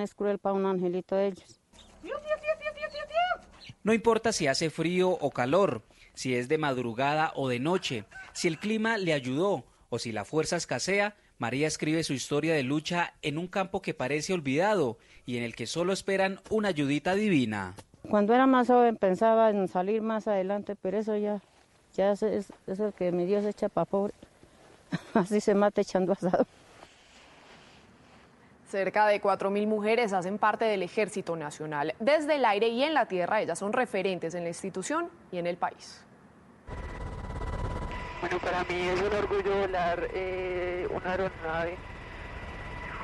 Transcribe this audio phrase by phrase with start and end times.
[0.00, 1.60] Es cruel para un angelito de ellos.
[3.84, 5.82] No importa si hace frío o calor,
[6.14, 10.24] si es de madrugada o de noche, si el clima le ayudó o si la
[10.24, 15.36] fuerza escasea, María escribe su historia de lucha en un campo que parece olvidado y
[15.36, 17.74] en el que solo esperan una ayudita divina.
[18.08, 21.40] Cuando era más joven pensaba en salir más adelante, pero eso ya,
[21.96, 24.14] ya es, es, es el que mi Dios echa para pobre.
[25.14, 26.46] Así se mata echando asado.
[28.72, 31.94] Cerca de 4.000 mujeres hacen parte del Ejército Nacional.
[32.00, 35.46] Desde el aire y en la tierra, ellas son referentes en la institución y en
[35.46, 36.02] el país.
[38.22, 41.76] Bueno, para mí es un orgullo volar eh, una aeronave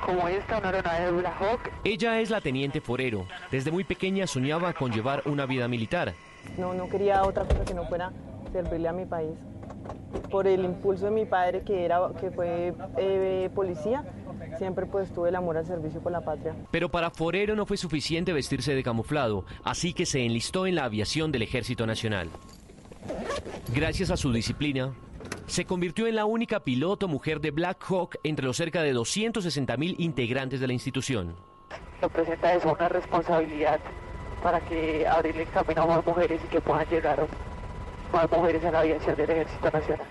[0.03, 1.71] como esta, una aeronave de Black Hawk.
[1.83, 3.27] Ella es la teniente Forero.
[3.51, 6.15] Desde muy pequeña soñaba con llevar una vida militar.
[6.57, 8.11] No, no quería otra cosa que no fuera
[8.51, 9.37] servirle a mi país.
[10.31, 14.03] Por el impulso de mi padre, que, era, que fue eh, policía,
[14.57, 16.55] siempre pues tuve el amor al servicio por la patria.
[16.71, 20.85] Pero para Forero no fue suficiente vestirse de camuflado, así que se enlistó en la
[20.85, 22.29] aviación del Ejército Nacional.
[23.73, 24.93] Gracias a su disciplina,
[25.47, 29.77] se convirtió en la única piloto mujer de Black Hawk entre los cerca de 260
[29.77, 31.35] mil integrantes de la institución.
[32.01, 33.79] Representa eso una responsabilidad
[34.43, 37.27] para que abrirle camino a más mujeres y que puedan llegar
[38.11, 40.07] más mujeres a la aviación del Ejército Nacional.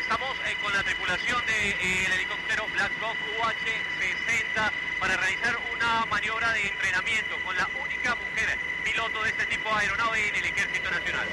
[0.00, 4.70] Estamos eh, con la tripulación del de, helicóptero Black Hawk UH-60
[5.00, 9.76] para realizar una maniobra de entrenamiento con la única mujer piloto de este tipo de
[9.76, 11.28] aeronave en el Ejército Nacional.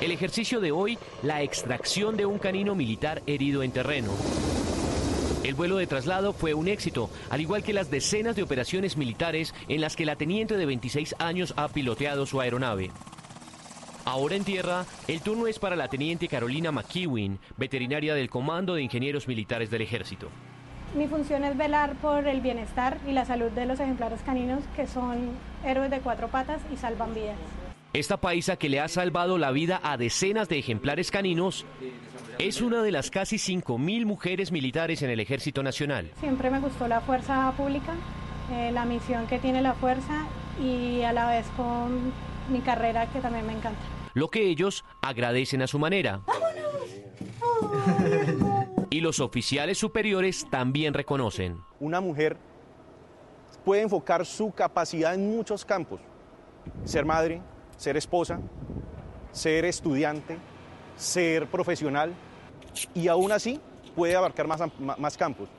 [0.00, 4.12] El ejercicio de hoy, la extracción de un canino militar herido en terreno.
[5.44, 9.54] El vuelo de traslado fue un éxito, al igual que las decenas de operaciones militares
[9.68, 12.90] en las que la teniente de 26 años ha piloteado su aeronave.
[14.06, 18.82] Ahora en tierra, el turno es para la teniente Carolina McKeown, veterinaria del Comando de
[18.82, 20.28] Ingenieros Militares del Ejército.
[20.94, 24.86] Mi función es velar por el bienestar y la salud de los ejemplares caninos que
[24.86, 25.30] son
[25.64, 27.34] héroes de cuatro patas y salvan vidas.
[27.94, 31.66] Esta paisa que le ha salvado la vida a decenas de ejemplares caninos
[32.38, 36.12] es una de las casi 5.000 mujeres militares en el Ejército Nacional.
[36.20, 37.94] Siempre me gustó la fuerza pública,
[38.52, 40.28] eh, la misión que tiene la fuerza
[40.62, 42.12] y a la vez con
[42.52, 43.95] mi carrera que también me encanta.
[44.16, 46.22] Lo que ellos agradecen a su manera.
[48.88, 51.60] Y los oficiales superiores también reconocen.
[51.80, 52.38] Una mujer
[53.62, 56.00] puede enfocar su capacidad en muchos campos.
[56.86, 57.42] Ser madre,
[57.76, 58.40] ser esposa,
[59.32, 60.38] ser estudiante,
[60.96, 62.14] ser profesional
[62.94, 63.60] y aún así
[63.94, 64.62] puede abarcar más,
[64.98, 65.50] más campos.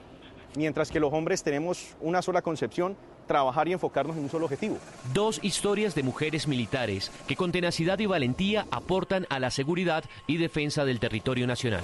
[0.56, 4.78] Mientras que los hombres tenemos una sola concepción, trabajar y enfocarnos en un solo objetivo.
[5.14, 10.38] Dos historias de mujeres militares que con tenacidad y valentía aportan a la seguridad y
[10.38, 11.84] defensa del territorio nacional.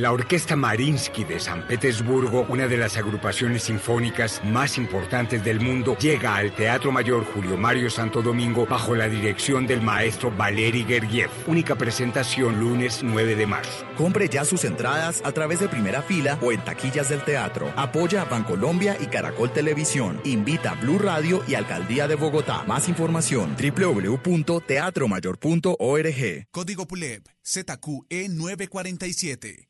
[0.00, 5.94] La Orquesta Marinsky de San Petersburgo, una de las agrupaciones sinfónicas más importantes del mundo,
[5.98, 11.28] llega al Teatro Mayor Julio Mario Santo Domingo bajo la dirección del maestro Valery Gergiev.
[11.46, 13.84] Única presentación lunes 9 de marzo.
[13.98, 17.70] Compre ya sus entradas a través de primera fila o en taquillas del teatro.
[17.76, 20.18] Apoya a Bancolombia y Caracol Televisión.
[20.24, 22.64] Invita a Blue Radio y Alcaldía de Bogotá.
[22.66, 26.46] Más información www.teatromayor.org.
[26.50, 29.69] Código PULEP ZQE 947.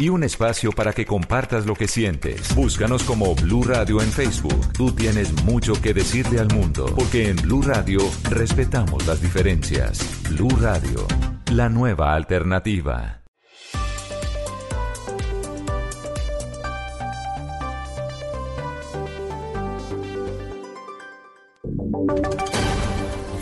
[0.00, 2.54] y un espacio para que compartas lo que sientes.
[2.54, 4.72] Búscanos como Blue Radio en Facebook.
[4.72, 8.00] Tú tienes mucho que decirle al mundo, porque en Blue Radio
[8.30, 10.00] respetamos las diferencias.
[10.30, 11.06] Blue Radio,
[11.52, 13.22] la nueva alternativa.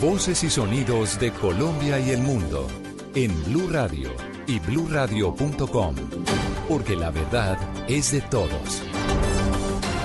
[0.01, 2.67] Voces y sonidos de Colombia y el mundo
[3.15, 4.11] en Blue Radio
[4.47, 5.95] y bluradio.com,
[6.69, 7.57] porque la verdad
[7.89, 8.83] es de todos.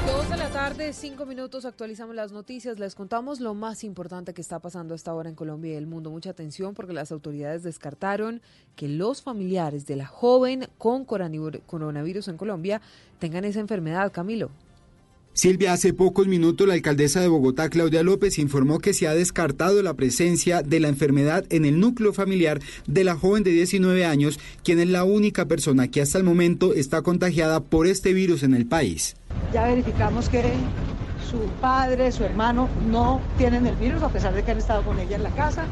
[0.07, 4.41] Dos de la tarde cinco minutos, actualizamos las noticias, les contamos lo más importante que
[4.41, 6.11] está pasando hasta ahora en Colombia y el mundo.
[6.11, 8.41] Mucha atención porque las autoridades descartaron
[8.77, 12.81] que los familiares de la joven con coronavirus en Colombia
[13.19, 14.51] tengan esa enfermedad, Camilo.
[15.35, 19.83] Silvia, hace pocos minutos la alcaldesa de Bogotá, Claudia López, informó que se ha descartado
[19.83, 24.39] la presencia de la enfermedad en el núcleo familiar de la joven de 19 años,
[24.63, 28.55] quien es la única persona que hasta el momento está contagiada por este virus en
[28.55, 29.17] el país.
[29.53, 30.45] Ya verificamos que
[31.29, 35.01] su padre, su hermano no tienen el virus, a pesar de que han estado con
[35.01, 35.67] ella en la casa,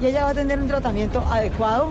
[0.00, 1.90] y ella va a tener un tratamiento adecuado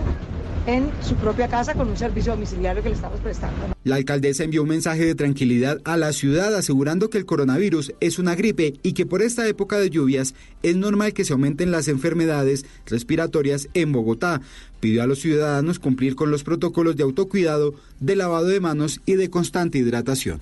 [0.67, 3.73] en su propia casa con un servicio domiciliario que le estamos prestando.
[3.83, 8.19] La alcaldesa envió un mensaje de tranquilidad a la ciudad asegurando que el coronavirus es
[8.19, 11.87] una gripe y que por esta época de lluvias es normal que se aumenten las
[11.87, 14.41] enfermedades respiratorias en Bogotá.
[14.81, 19.13] Pidió a los ciudadanos cumplir con los protocolos de autocuidado, de lavado de manos y
[19.13, 20.41] de constante hidratación.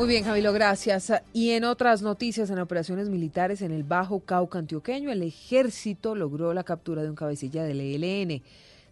[0.00, 1.12] Muy bien, Camilo, gracias.
[1.34, 6.54] Y en otras noticias, en operaciones militares en el Bajo Cauca antioqueño, el ejército logró
[6.54, 8.42] la captura de un cabecilla del ELN.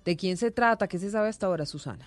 [0.04, 0.86] ¿De quién se trata?
[0.86, 2.06] ¿Qué se sabe hasta ahora, Susana?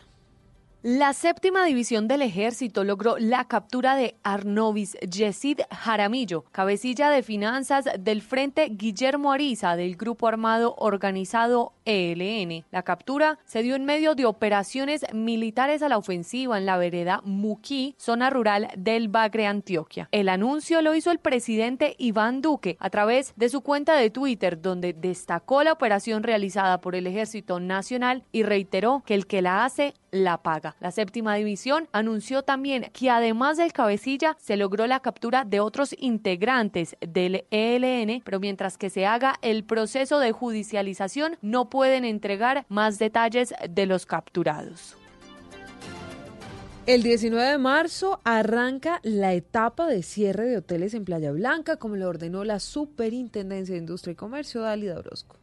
[0.83, 7.85] La séptima división del ejército logró la captura de Arnovis Yesid Jaramillo, cabecilla de finanzas
[7.99, 12.65] del Frente Guillermo Ariza del Grupo Armado Organizado ELN.
[12.71, 17.21] La captura se dio en medio de operaciones militares a la ofensiva en la vereda
[17.25, 20.09] Muquí, zona rural del Bagre, Antioquia.
[20.11, 24.59] El anuncio lo hizo el presidente Iván Duque a través de su cuenta de Twitter,
[24.59, 29.63] donde destacó la operación realizada por el Ejército Nacional y reiteró que el que la
[29.63, 30.75] hace la paga.
[30.79, 35.95] La séptima división anunció también que además del cabecilla se logró la captura de otros
[35.97, 42.65] integrantes del ELN, pero mientras que se haga el proceso de judicialización no pueden entregar
[42.69, 44.97] más detalles de los capturados.
[46.87, 51.95] El 19 de marzo arranca la etapa de cierre de hoteles en Playa Blanca, como
[51.95, 55.40] le ordenó la Superintendencia de Industria y Comercio, Dalida Orozco.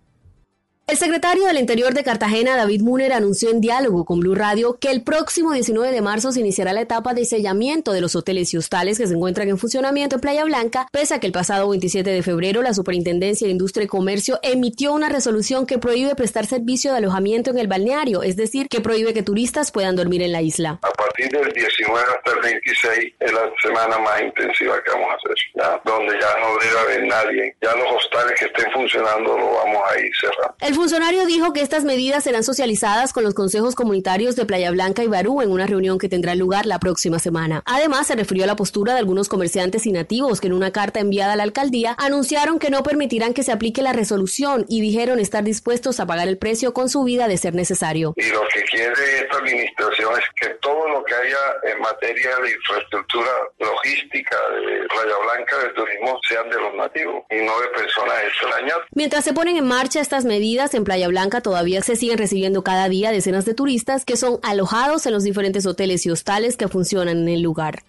[0.88, 4.90] El secretario del Interior de Cartagena, David Muner, anunció en diálogo con Blue Radio que
[4.90, 8.56] el próximo 19 de marzo se iniciará la etapa de sellamiento de los hoteles y
[8.56, 12.08] hostales que se encuentran en funcionamiento en Playa Blanca, pese a que el pasado 27
[12.08, 16.92] de febrero la Superintendencia de Industria y Comercio emitió una resolución que prohíbe prestar servicio
[16.92, 20.40] de alojamiento en el balneario, es decir, que prohíbe que turistas puedan dormir en la
[20.40, 20.78] isla.
[20.80, 25.16] A partir del 19 hasta el 26 es la semana más intensiva que vamos a
[25.16, 25.82] hacer, ¿ya?
[25.84, 30.00] donde ya no debe haber nadie, ya los hostales que estén funcionando lo vamos a
[30.00, 34.70] ir cerrando funcionario dijo que estas medidas serán socializadas con los consejos comunitarios de Playa
[34.70, 37.64] Blanca y Barú en una reunión que tendrá lugar la próxima semana.
[37.66, 41.00] Además, se refirió a la postura de algunos comerciantes y nativos que en una carta
[41.00, 45.18] enviada a la alcaldía anunciaron que no permitirán que se aplique la resolución y dijeron
[45.18, 48.14] estar dispuestos a pagar el precio con su vida de ser necesario.
[48.16, 52.52] Y lo que quiere esta administración es que todo lo que haya en materia de
[52.52, 58.14] infraestructura logística de Playa Blanca de turismo sean de los nativos y no de personas
[58.28, 58.78] extrañas.
[58.94, 62.88] Mientras se ponen en marcha estas medidas, en Playa Blanca todavía se siguen recibiendo cada
[62.88, 67.18] día decenas de turistas que son alojados en los diferentes hoteles y hostales que funcionan
[67.18, 67.82] en el lugar.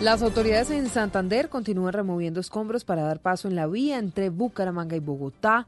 [0.00, 4.96] Las autoridades en Santander continúan removiendo escombros para dar paso en la vía entre Bucaramanga
[4.96, 5.66] y Bogotá.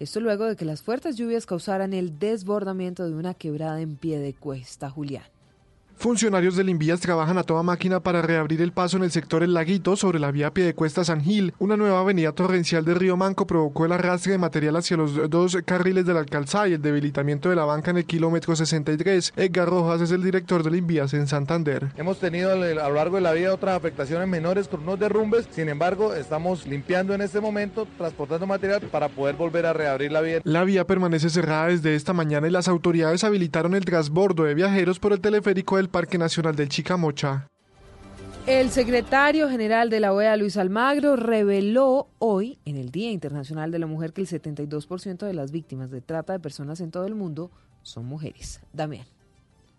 [0.00, 4.18] Esto luego de que las fuertes lluvias causaran el desbordamiento de una quebrada en pie
[4.18, 5.33] de cuesta, Julián.
[6.04, 9.54] Funcionarios del Invías trabajan a toda máquina para reabrir el paso en el sector El
[9.54, 11.54] Laguito sobre la vía Piedecuesta San Gil.
[11.58, 15.56] Una nueva avenida torrencial de Río Manco provocó el arrastre de material hacia los dos
[15.64, 19.32] carriles del Alcalzá y el debilitamiento de la banca en el kilómetro 63.
[19.34, 21.90] Edgar Rojas es el director del Invías en Santander.
[21.96, 25.48] Hemos tenido a lo largo de la vía otras afectaciones menores con unos derrumbes.
[25.52, 30.20] Sin embargo, estamos limpiando en este momento, transportando material para poder volver a reabrir la
[30.20, 30.42] vía.
[30.44, 34.98] La vía permanece cerrada desde esta mañana y las autoridades habilitaron el transbordo de viajeros
[34.98, 37.46] por el teleférico del Parque Nacional del Chicamocha.
[38.48, 43.78] El secretario general de la OEA, Luis Almagro, reveló hoy, en el Día Internacional de
[43.78, 47.14] la Mujer, que el 72% de las víctimas de trata de personas en todo el
[47.14, 48.60] mundo son mujeres.
[48.72, 49.06] Damián.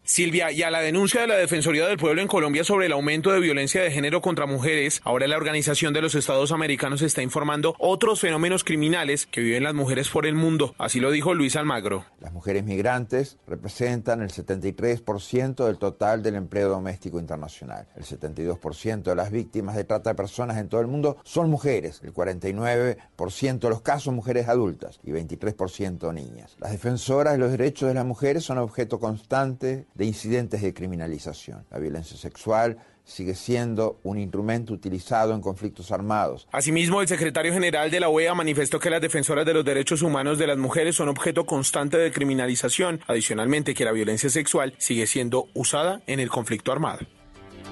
[0.05, 3.31] Silvia, y a la denuncia de la Defensoría del Pueblo en Colombia sobre el aumento
[3.31, 7.75] de violencia de género contra mujeres, ahora la Organización de los Estados Americanos está informando
[7.79, 10.75] otros fenómenos criminales que viven las mujeres por el mundo.
[10.77, 12.05] Así lo dijo Luis Almagro.
[12.19, 17.87] Las mujeres migrantes representan el 73% del total del empleo doméstico internacional.
[17.95, 22.01] El 72% de las víctimas de trata de personas en todo el mundo son mujeres.
[22.03, 26.55] El 49% de los casos mujeres adultas y 23% niñas.
[26.59, 31.65] Las defensoras de los derechos de las mujeres son objeto constante de incidentes de criminalización.
[31.71, 36.47] La violencia sexual sigue siendo un instrumento utilizado en conflictos armados.
[36.51, 40.37] Asimismo, el secretario general de la OEA manifestó que las defensoras de los derechos humanos
[40.37, 45.47] de las mujeres son objeto constante de criminalización, adicionalmente que la violencia sexual sigue siendo
[45.53, 47.05] usada en el conflicto armado.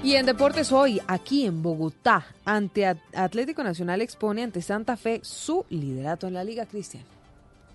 [0.02, 5.64] Y en deportes hoy, aquí en Bogotá, ante Atlético Nacional expone ante Santa Fe su
[5.70, 7.04] liderato en la liga, Cristian.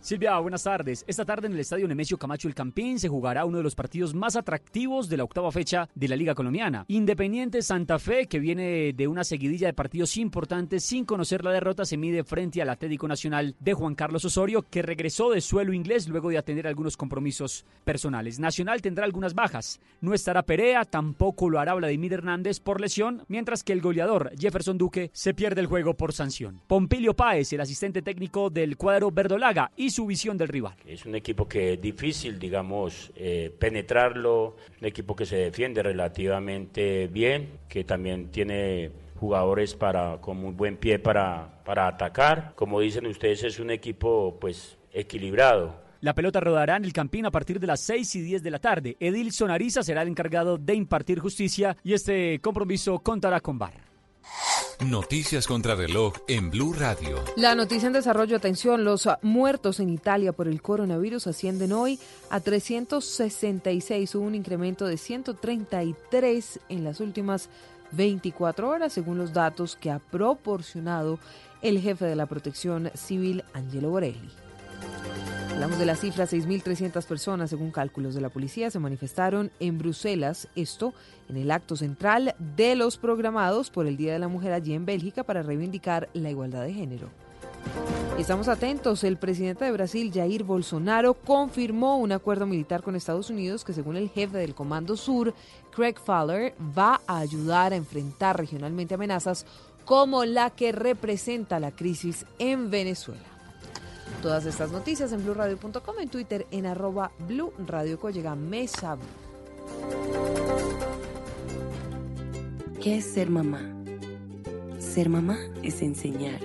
[0.10, 1.06] Silvia, buenas tardes.
[1.08, 4.16] Esta tarde en el Estadio Nemesio Camacho El Campín se jugará uno de los partidos
[4.16, 6.84] más atractivos de la octava fecha de la Liga Colombiana.
[6.88, 11.86] Independiente Santa Fe, que viene de una seguidilla de partidos importantes sin conocer la derrota,
[11.86, 16.08] se mide frente al Atlético Nacional de Juan Carlos Osorio, que regresó de suelo inglés
[16.08, 18.40] luego de atender algunos compromisos personales.
[18.40, 19.80] Nacional tendrá algunas bajas.
[20.02, 24.80] No estará Perea, tampoco lo hará Vladimir Hernández por lesión, mientras que el goleador Jefferson
[24.80, 26.62] Duque se pierde el juego por sanción.
[26.66, 30.76] Pompilio Páez, el asistente técnico del cuadro verdolaga, y su visión del rival.
[30.88, 37.08] Es un equipo que es difícil, digamos, eh, penetrarlo, un equipo que se defiende relativamente
[37.08, 42.54] bien, que también tiene jugadores para con muy buen pie para, para atacar.
[42.56, 45.76] Como dicen ustedes, es un equipo pues equilibrado.
[46.00, 48.60] La pelota rodará en el Campín a partir de las 6 y 10 de la
[48.60, 48.96] tarde.
[49.02, 53.74] Edilson Ariza será el encargado de impartir justicia y este compromiso contará con VAR.
[54.86, 57.22] Noticias contra reloj en Blue Radio.
[57.36, 62.40] La noticia en desarrollo, atención, los muertos en Italia por el coronavirus ascienden hoy a
[62.40, 67.50] 366, hubo un incremento de 133 en las últimas
[67.92, 71.20] 24 horas, según los datos que ha proporcionado
[71.62, 74.30] el jefe de la Protección Civil, Angelo Borelli.
[75.60, 80.48] Hablamos de la cifra, 6.300 personas, según cálculos de la policía, se manifestaron en Bruselas,
[80.56, 80.94] esto
[81.28, 84.86] en el acto central de los programados por el Día de la Mujer allí en
[84.86, 87.10] Bélgica para reivindicar la igualdad de género.
[88.18, 93.66] Estamos atentos, el presidente de Brasil, Jair Bolsonaro, confirmó un acuerdo militar con Estados Unidos
[93.66, 95.34] que según el jefe del Comando Sur,
[95.76, 99.46] Craig Fowler, va a ayudar a enfrentar regionalmente amenazas
[99.84, 103.39] como la que representa la crisis en Venezuela.
[104.22, 107.98] Todas estas noticias en blurradio.com, en Twitter en arroba Blue Radio
[108.36, 108.98] Mesa.
[112.82, 113.62] ¿Qué es ser mamá?
[114.78, 116.42] Ser mamá es enseñar.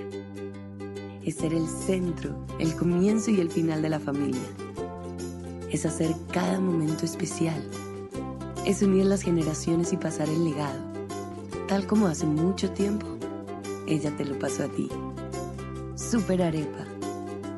[1.23, 4.47] Es ser el centro, el comienzo y el final de la familia.
[5.69, 7.61] Es hacer cada momento especial.
[8.65, 10.79] Es unir las generaciones y pasar el legado.
[11.67, 13.07] Tal como hace mucho tiempo,
[13.85, 14.89] ella te lo pasó a ti.
[15.95, 16.84] Super Arepa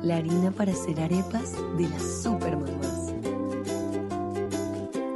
[0.02, 2.98] la harina para hacer arepas de las supermamás.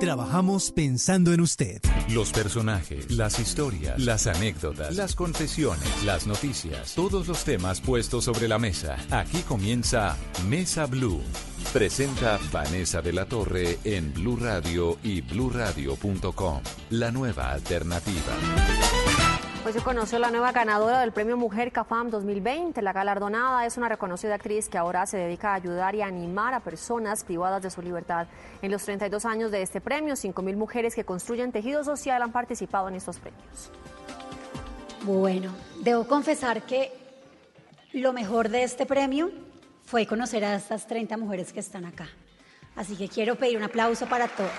[0.02, 1.80] Trabajamos pensando en usted.
[2.08, 8.48] Los personajes, las historias, las anécdotas, las confesiones, las noticias, todos los temas puestos sobre
[8.48, 8.96] la mesa.
[9.12, 10.16] Aquí comienza
[10.48, 11.20] Mesa Blue.
[11.72, 16.62] Presenta Vanessa de la Torre en Blue Radio y bluradio.com.
[16.90, 19.11] La nueva alternativa.
[19.62, 22.82] Pues se conoció la nueva ganadora del premio Mujer CAFAM 2020.
[22.82, 26.58] La galardonada es una reconocida actriz que ahora se dedica a ayudar y animar a
[26.58, 28.26] personas privadas de su libertad.
[28.60, 32.88] En los 32 años de este premio, 5.000 mujeres que construyen tejido social han participado
[32.88, 33.70] en estos premios.
[35.04, 36.92] Bueno, debo confesar que
[37.92, 39.30] lo mejor de este premio
[39.84, 42.08] fue conocer a estas 30 mujeres que están acá.
[42.74, 44.50] Así que quiero pedir un aplauso para todas.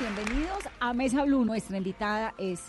[0.00, 1.44] Bienvenidos a Mesa Blue.
[1.44, 2.60] Nuestra invitada es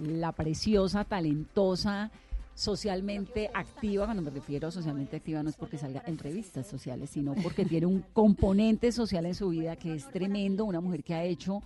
[0.00, 2.10] la preciosa, talentosa,
[2.54, 7.10] socialmente activa, cuando me refiero a socialmente activa no es porque salga en revistas sociales,
[7.10, 11.14] sino porque tiene un componente social en su vida que es tremendo, una mujer que
[11.14, 11.62] ha hecho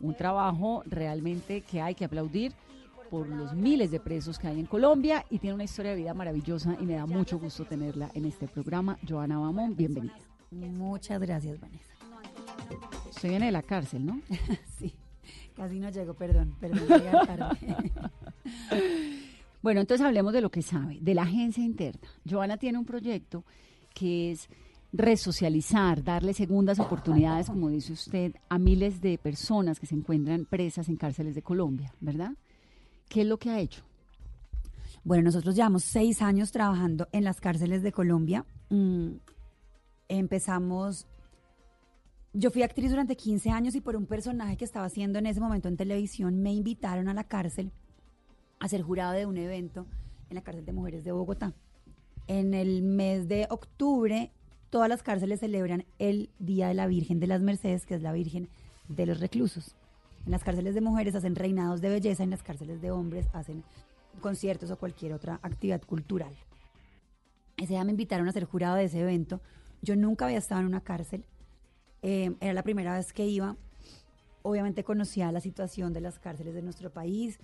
[0.00, 2.52] un trabajo realmente que hay que aplaudir
[3.10, 6.14] por los miles de presos que hay en Colombia y tiene una historia de vida
[6.14, 8.98] maravillosa y me da mucho gusto tenerla en este programa.
[9.08, 10.18] Joana Bamón, bienvenida.
[10.50, 11.94] Muchas gracias, Vanessa.
[13.08, 14.20] Usted viene de la cárcel, ¿no?
[14.78, 14.94] sí.
[15.56, 16.88] Casi no llego, perdón, perdón,
[19.62, 22.08] bueno, entonces hablemos de lo que sabe, de la agencia interna.
[22.28, 23.44] Joana tiene un proyecto
[23.94, 24.48] que es
[24.92, 30.88] resocializar, darle segundas oportunidades, como dice usted, a miles de personas que se encuentran presas
[30.88, 32.32] en cárceles de Colombia, ¿verdad?
[33.08, 33.82] ¿Qué es lo que ha hecho?
[35.04, 38.44] Bueno, nosotros llevamos seis años trabajando en las cárceles de Colombia.
[38.70, 39.16] Mm,
[40.08, 41.06] empezamos
[42.36, 45.40] yo fui actriz durante 15 años y por un personaje que estaba haciendo en ese
[45.40, 47.70] momento en televisión me invitaron a la cárcel
[48.58, 49.86] a ser jurado de un evento
[50.30, 51.54] en la cárcel de mujeres de Bogotá.
[52.26, 54.32] En el mes de octubre
[54.68, 58.12] todas las cárceles celebran el Día de la Virgen de las Mercedes, que es la
[58.12, 58.48] Virgen
[58.88, 59.76] de los reclusos.
[60.26, 63.62] En las cárceles de mujeres hacen reinados de belleza, en las cárceles de hombres hacen
[64.20, 66.34] conciertos o cualquier otra actividad cultural.
[67.56, 69.40] Ese día me invitaron a ser jurado de ese evento.
[69.82, 71.24] Yo nunca había estado en una cárcel
[72.04, 73.56] eh, era la primera vez que iba.
[74.42, 77.40] Obviamente conocía la situación de las cárceles de nuestro país,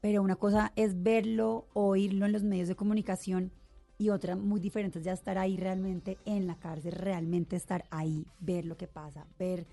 [0.00, 3.50] pero una cosa es verlo, oírlo en los medios de comunicación
[3.98, 8.24] y otra muy diferente es ya estar ahí realmente en la cárcel, realmente estar ahí,
[8.38, 9.66] ver lo que pasa, ver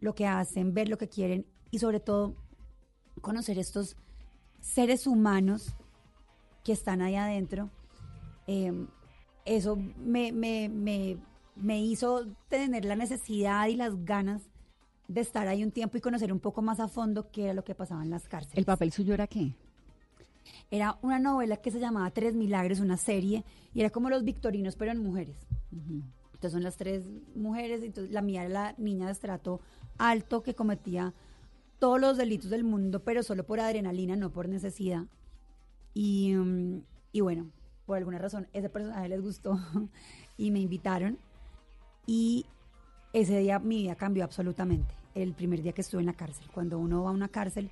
[0.00, 2.36] lo que hacen, ver lo que quieren y sobre todo
[3.20, 3.96] conocer estos
[4.60, 5.76] seres humanos
[6.62, 7.68] que están ahí adentro,
[8.46, 8.86] eh,
[9.44, 11.18] eso me, me, me,
[11.56, 14.42] me hizo tener la necesidad y las ganas
[15.08, 17.64] de estar ahí un tiempo y conocer un poco más a fondo qué era lo
[17.64, 18.58] que pasaba en las cárceles.
[18.58, 19.54] ¿El papel suyo era qué?
[20.70, 24.76] Era una novela que se llamaba Tres Milagros, una serie, y era como los victorinos,
[24.76, 25.36] pero en mujeres.
[25.72, 29.60] Entonces son las tres mujeres, entonces la mía era la niña de estrato
[29.98, 31.14] alto que cometía
[31.78, 35.04] todos los delitos del mundo, pero solo por adrenalina, no por necesidad.
[35.92, 36.82] Y, mm,
[37.12, 37.50] y bueno,
[37.86, 39.58] por alguna razón ese personaje les gustó
[40.36, 41.18] y me invitaron.
[42.06, 42.46] Y
[43.12, 44.94] ese día mi vida cambió absolutamente.
[45.14, 46.46] El primer día que estuve en la cárcel.
[46.52, 47.70] Cuando uno va a una cárcel,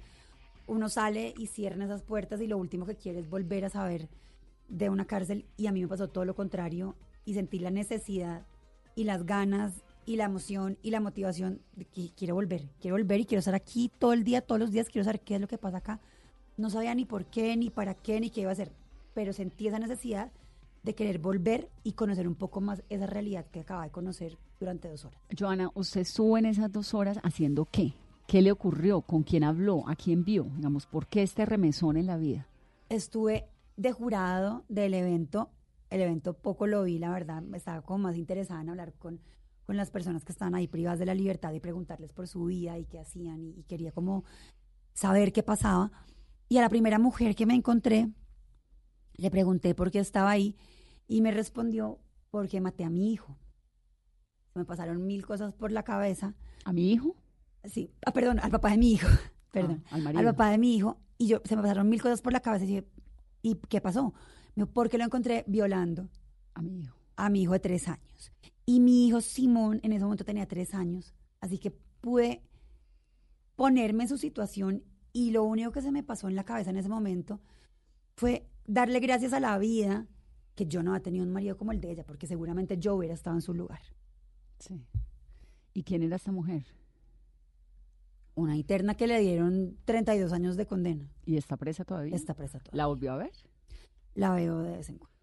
[0.66, 4.08] uno sale y cierra esas puertas y lo último que quiere es volver a saber
[4.68, 5.44] de una cárcel.
[5.56, 8.46] Y a mí me pasó todo lo contrario y sentí la necesidad
[8.94, 13.20] y las ganas y la emoción y la motivación de que quiero volver, quiero volver
[13.20, 15.48] y quiero estar aquí todo el día, todos los días, quiero saber qué es lo
[15.48, 16.00] que pasa acá.
[16.56, 18.72] No sabía ni por qué, ni para qué, ni qué iba a hacer,
[19.14, 20.30] pero sentí esa necesidad
[20.82, 24.88] de querer volver y conocer un poco más esa realidad que acaba de conocer durante
[24.88, 25.20] dos horas.
[25.36, 27.94] Joana, ¿usted estuvo en esas dos horas haciendo qué?
[28.26, 29.02] ¿Qué le ocurrió?
[29.02, 29.88] ¿Con quién habló?
[29.88, 30.44] ¿A quién vio?
[30.56, 32.46] Digamos, ¿por qué este remesón en la vida?
[32.88, 33.46] Estuve
[33.76, 35.50] de jurado del evento.
[35.90, 37.42] El evento poco lo vi, la verdad.
[37.54, 39.20] Estaba como más interesada en hablar con,
[39.66, 42.78] con las personas que estaban ahí privadas de la libertad y preguntarles por su vida
[42.78, 43.42] y qué hacían.
[43.42, 44.24] Y, y quería como
[44.94, 45.92] saber qué pasaba.
[46.48, 48.08] Y a la primera mujer que me encontré,
[49.14, 50.56] le pregunté por qué estaba ahí
[51.08, 51.98] y me respondió
[52.30, 53.36] porque maté a mi hijo.
[54.54, 56.34] Me pasaron mil cosas por la cabeza.
[56.64, 57.16] ¿A mi hijo?
[57.64, 59.08] Sí, ah, perdón, al papá de mi hijo.
[59.52, 60.20] Perdón, al marido.
[60.20, 60.98] al papá de mi hijo.
[61.18, 62.88] Y yo, se me pasaron mil cosas por la cabeza y dije,
[63.42, 64.14] ¿y qué pasó?
[64.54, 66.08] Me dijo, porque lo encontré violando
[66.54, 66.96] A mi hijo.
[67.16, 68.32] a mi hijo de tres años.
[68.64, 71.14] Y mi hijo Simón en ese momento tenía tres años.
[71.40, 72.42] Así que pude
[73.56, 76.78] ponerme en su situación y lo único que se me pasó en la cabeza en
[76.78, 77.40] ese momento
[78.16, 80.06] fue darle gracias a la vida
[80.54, 83.14] que yo no había tenido un marido como el de ella, porque seguramente yo hubiera
[83.14, 83.80] estado en su lugar.
[84.58, 84.86] Sí.
[85.74, 86.66] ¿Y quién era esta mujer?
[88.34, 91.10] Una interna que le dieron 32 años de condena.
[91.24, 92.14] ¿Y está presa todavía?
[92.14, 92.76] Está presa todavía.
[92.76, 93.32] ¿La volvió a ver?
[94.14, 95.16] La veo de vez en cuando.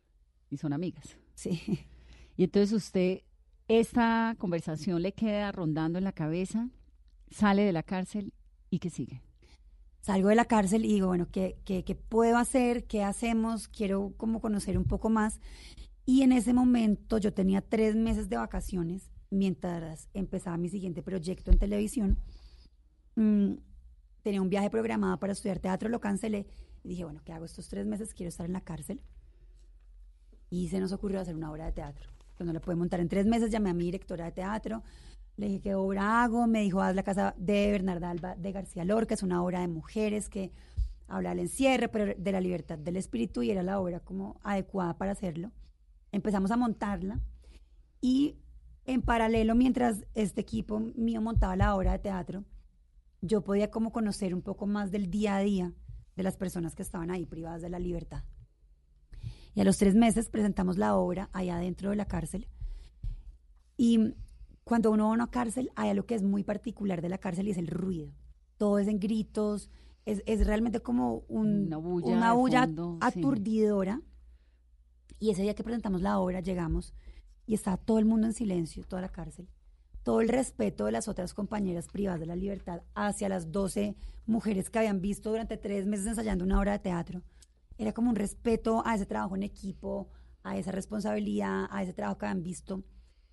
[0.49, 1.17] ¿Y son amigas?
[1.35, 1.85] Sí.
[2.35, 3.23] Y entonces usted,
[3.67, 6.69] esta conversación le queda rondando en la cabeza,
[7.29, 8.31] sale de la cárcel
[8.69, 9.21] y ¿qué sigue?
[10.01, 12.85] Salgo de la cárcel y digo, bueno, ¿qué, qué, puedo hacer?
[12.85, 13.67] ¿Qué hacemos?
[13.67, 15.39] Quiero como conocer un poco más.
[16.05, 21.51] Y en ese momento yo tenía tres meses de vacaciones mientras empezaba mi siguiente proyecto
[21.51, 22.17] en televisión.
[23.15, 23.55] Mm,
[24.23, 26.47] tenía un viaje programado para estudiar teatro, lo cancelé
[26.83, 28.13] y dije, bueno, ¿qué hago estos tres meses?
[28.13, 29.01] Quiero estar en la cárcel.
[30.49, 32.09] Y se nos ocurrió hacer una obra de teatro.
[32.37, 34.81] Que no la pude montar en tres meses, llamé a mi directora de teatro,
[35.39, 36.47] le dije, ¿qué obra hago?
[36.47, 39.69] Me dijo, haz la casa de Bernarda Alba de García Lorca, es una obra de
[39.69, 40.51] mujeres que
[41.07, 44.97] habla del encierre, pero de la libertad del espíritu y era la obra como adecuada
[44.97, 45.51] para hacerlo.
[46.11, 47.21] Empezamos a montarla
[48.01, 48.35] y
[48.85, 52.43] en paralelo, mientras este equipo mío montaba la obra de teatro,
[53.21, 55.73] yo podía como conocer un poco más del día a día
[56.15, 58.23] de las personas que estaban ahí privadas de la libertad.
[59.55, 62.47] Y a los tres meses presentamos la obra allá dentro de la cárcel.
[63.77, 64.15] Y
[64.69, 67.47] cuando uno va a una cárcel, hay algo que es muy particular de la cárcel
[67.47, 68.13] y es el ruido.
[68.57, 69.69] Todo es en gritos,
[70.05, 73.19] es, es realmente como un- Una bulla una de bulla fondo, sí.
[73.19, 74.01] aturdidora.
[75.19, 76.93] Y ese día que presentamos la obra, llegamos
[77.45, 79.49] y estaba todo el mundo en silencio, toda la cárcel.
[80.03, 83.95] Todo el respeto de las otras compañeras privadas de la libertad hacia las 12
[84.27, 87.21] mujeres que habían visto durante tres meses ensayando una obra de teatro.
[87.77, 90.09] Era como un respeto a ese trabajo en equipo,
[90.43, 92.83] a esa responsabilidad, a ese trabajo que habían visto,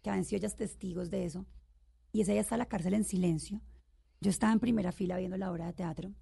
[0.06, 1.46] que habían sido ellas testigos de eso.
[2.12, 3.60] Y ese día está la cárcel en silencio.
[4.20, 6.14] Yo estaba en primera fila viendo la obra de teatro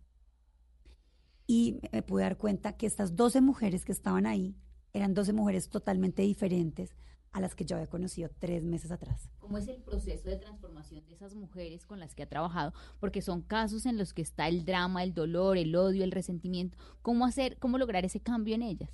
[1.46, 4.56] y me pude dar cuenta que estas 12 mujeres que estaban ahí
[4.94, 6.96] eran 12 mujeres totalmente diferentes
[7.32, 9.28] a las que yo había conocido tres meses atrás.
[9.38, 12.72] ¿Cómo es el proceso de transformación de esas mujeres con las que ha trabajado?
[13.00, 16.78] Porque son casos en los que está el drama, el dolor, el odio, el resentimiento.
[17.02, 18.90] ¿Cómo hacer, cómo lograr ese cambio en ellas?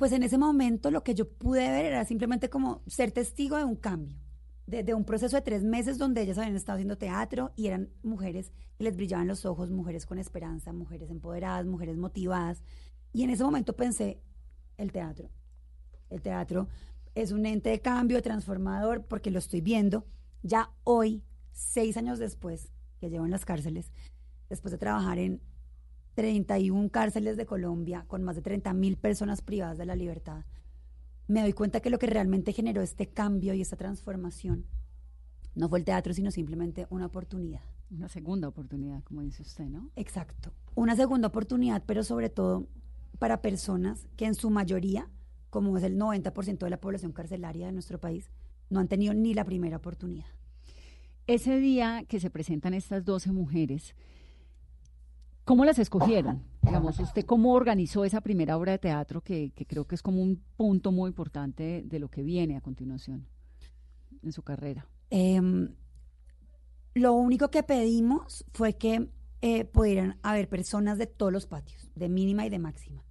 [0.00, 3.64] Pues en ese momento lo que yo pude ver era simplemente como ser testigo de
[3.64, 4.16] un cambio,
[4.66, 8.50] de, un proceso de tres meses donde ellas habían estado haciendo teatro y eran mujeres
[8.78, 12.62] que les brillaban los ojos, mujeres con esperanza, mujeres empoderadas, mujeres motivadas.
[13.12, 14.22] Y en ese momento pensé,
[14.78, 15.28] el teatro.
[16.08, 16.68] El teatro
[17.14, 20.06] es un ente de cambio, transformador, porque lo estoy viendo
[20.42, 23.92] ya hoy, seis años después que llevo en las cárceles,
[24.48, 25.42] después de trabajar en
[26.14, 30.44] 31 cárceles de Colombia con más de 30 mil personas privadas de la libertad,
[31.28, 34.66] me doy cuenta que lo que realmente generó este cambio y esta transformación
[35.54, 37.62] no fue el teatro, sino simplemente una oportunidad.
[37.90, 39.90] Una segunda oportunidad, como dice usted, ¿no?
[39.96, 40.52] Exacto.
[40.74, 42.68] Una segunda oportunidad, pero sobre todo
[43.18, 45.08] para personas que en su mayoría,
[45.50, 48.30] como es el 90% de la población carcelaria de nuestro país,
[48.68, 50.26] no han tenido ni la primera oportunidad.
[51.26, 53.94] Ese día que se presentan estas 12 mujeres,
[55.50, 56.44] ¿cómo las escogieron?
[56.62, 60.40] Digamos, ¿usted cómo organizó esa primera obra de teatro que, creo que es como un
[60.56, 63.26] punto muy importante de lo que viene a continuación
[64.22, 64.86] en su carrera?
[65.10, 65.74] Em,
[66.94, 69.10] lo único que pedimos fue que
[69.40, 73.02] eh, pudieran haber personas de todos los patios, de mínima y de máxima.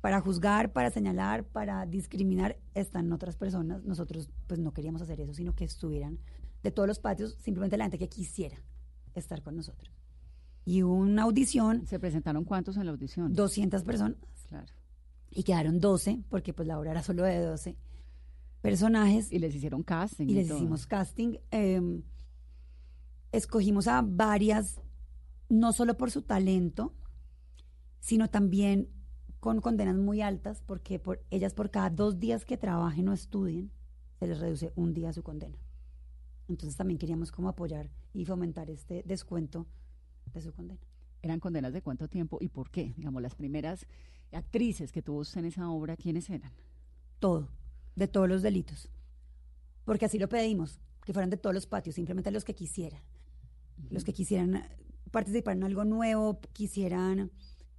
[0.00, 3.84] Para juzgar, para señalar, para discriminar, están otras personas.
[3.84, 6.18] Nosotros pues no queríamos hacer eso, sino que estuvieran
[6.62, 8.56] de todos los patios, simplemente la gente que quisiera
[9.14, 9.93] estar con nosotros.
[10.64, 11.86] Y hubo una audición.
[11.86, 13.34] ¿Se presentaron cuántos en la audición?
[13.34, 14.18] 200 personas.
[14.48, 14.66] Claro.
[15.30, 17.76] Y quedaron 12, porque pues la obra era solo de 12
[18.60, 19.30] personajes.
[19.30, 20.26] Y les hicieron casting.
[20.26, 21.36] Y les hicimos casting.
[21.50, 22.02] Em,
[23.32, 24.80] escogimos a varias,
[25.48, 26.94] no solo por su talento,
[28.00, 28.88] sino también
[29.40, 33.70] con condenas muy altas, porque por, ellas por cada dos días que trabajen o estudien,
[34.18, 35.58] se les reduce un día su condena.
[36.48, 39.66] Entonces también queríamos como apoyar y fomentar este descuento
[40.32, 40.80] de su condena.
[41.22, 42.92] ¿Eran condenas de cuánto tiempo y por qué?
[42.96, 43.86] Digamos, las primeras
[44.32, 46.52] actrices que tuvo usted en esa obra, ¿quiénes eran?
[47.18, 47.48] Todo,
[47.96, 48.90] de todos los delitos.
[49.84, 53.00] Porque así lo pedimos, que fueran de todos los patios, simplemente los que quisieran.
[53.90, 54.62] Los que quisieran
[55.10, 57.30] participar en algo nuevo, quisieran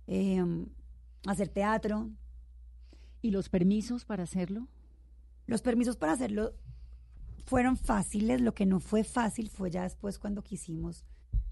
[0.07, 0.67] em,
[1.25, 2.09] hacer teatro.
[3.21, 4.67] ¿Y los permisos para hacerlo?
[5.47, 6.53] Los permisos para hacerlo
[7.45, 11.05] fueron fáciles, lo que no fue fácil fue ya después cuando quisimos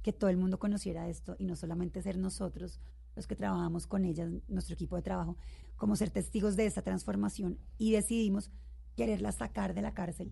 [0.04, 2.80] que todo el mundo conociera esto y no solamente ser nosotros
[3.16, 5.38] los que trabajamos con ellas, nuestro equipo de trabajo,
[5.76, 8.52] como ser testigos de esta transformación y decidimos
[8.96, 10.32] quererla sacar de la cárcel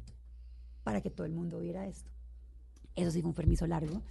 [0.84, 2.12] para que todo el mundo viera esto.
[2.96, 4.02] Eso sí fue un permiso largo.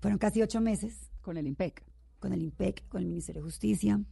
[0.00, 1.10] Fueron casi ocho meses.
[1.20, 1.84] Con el IMPEC.
[2.18, 4.02] Con el IMPEC, con el Ministerio de Justicia.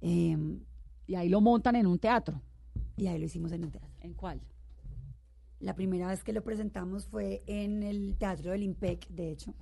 [0.00, 0.60] Em,
[1.06, 2.40] y ahí lo montan en un teatro.
[2.96, 3.90] Y ahí lo hicimos en un teatro.
[4.00, 4.40] ¿En cuál?
[5.60, 9.54] La primera vez que lo presentamos fue en el Teatro del IMPEC, de hecho,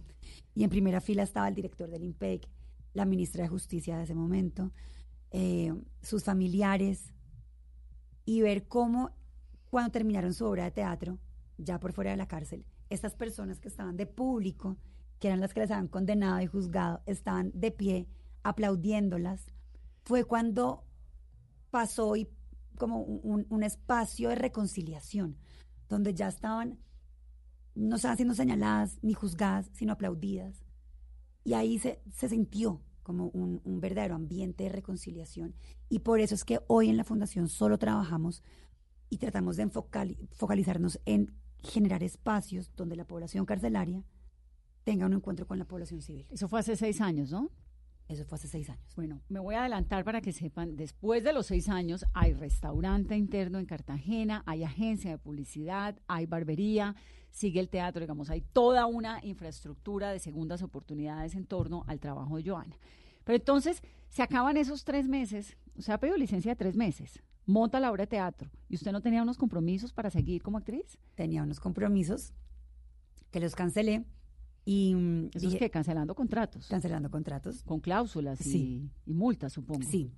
[0.55, 2.47] y en primera fila estaba el director del IMPEC,
[2.93, 4.73] la ministra de Justicia de ese momento,
[5.31, 7.15] eh, sus familiares,
[8.27, 9.13] y ver cómo
[9.71, 11.19] cuando terminaron su obra de teatro,
[11.57, 14.77] ya por fuera de la cárcel, estas personas que estaban de público,
[15.19, 18.07] que eran las que les habían condenado y juzgado, estaban de pie
[18.43, 19.47] aplaudiéndolas,
[20.05, 20.85] fue cuando
[21.71, 22.29] pasó y
[22.77, 25.39] como un espacio de reconciliación
[25.89, 26.79] donde ya estaban,
[27.75, 30.65] no estaban siendo señaladas ni juzgadas, sino aplaudidas.
[31.45, 35.55] Y ahí se, se sintió como un, verdadero ambiente de reconciliación.
[35.89, 38.43] Y por eso es que hoy en la Fundación solo trabajamos
[39.11, 39.71] y tratamos de
[40.33, 44.03] focalizarnos en generar espacios donde la población carcelaria
[44.83, 46.27] tenga un encuentro con la población civil.
[46.31, 47.53] Eso fue hace seis años, ¿no?
[48.09, 48.95] Eso fue hace seis años.
[48.95, 53.17] Bueno, me voy a adelantar para que sepan, después de los seis años hay restaurante
[53.17, 56.95] interno en Cartagena, hay agencia de publicidad, hay barbería,
[57.31, 62.37] sigue el teatro, digamos, hay toda una infraestructura de segundas oportunidades en torno al trabajo
[62.37, 62.77] de Joana.
[63.25, 67.21] Pero entonces se acaban esos tres meses, o sea, ha pedido licencia de tres meses,
[67.45, 70.97] monta la obra de teatro, ¿y usted no tenía unos compromisos para seguir como actriz?
[71.17, 72.33] Tenía unos compromisos
[73.33, 74.05] que los cancelé
[74.69, 76.67] y mm, Eso es que cancelando contratos.
[76.67, 77.63] Cancelando contratos.
[77.63, 79.89] Con cláusulas y, y, multas, supongo.
[79.89, 80.13] Sí.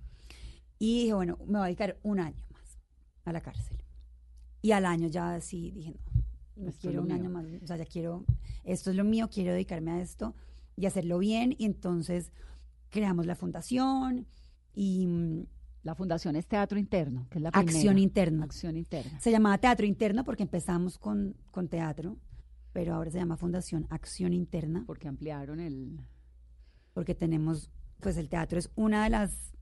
[0.78, 2.78] Y dije, bueno, me voy a dedicar un año más
[3.26, 3.76] a la cárcel.
[4.62, 6.00] Y al año ya sí dije,
[6.56, 7.44] no, no quiero un año más.
[7.62, 8.24] O sea, ya quiero,
[8.64, 10.34] esto es lo mío, quiero dedicarme a esto
[10.76, 11.54] y hacerlo bien.
[11.58, 12.32] Y entonces
[12.88, 14.26] creamos la fundación
[14.74, 15.06] y...
[15.06, 15.46] Mm,
[15.84, 18.44] la fundación es Teatro Interno, que es la Acción Interna.
[18.44, 19.18] Acción Interna.
[19.20, 22.18] Se llamaba Teatro Interno porque empezamos con, con teatro
[22.78, 24.84] pero ahora se llama Fundación Acción Interna.
[24.86, 25.98] Porque ampliaron el...
[26.94, 29.52] Porque tenemos, pues el teatro es una de las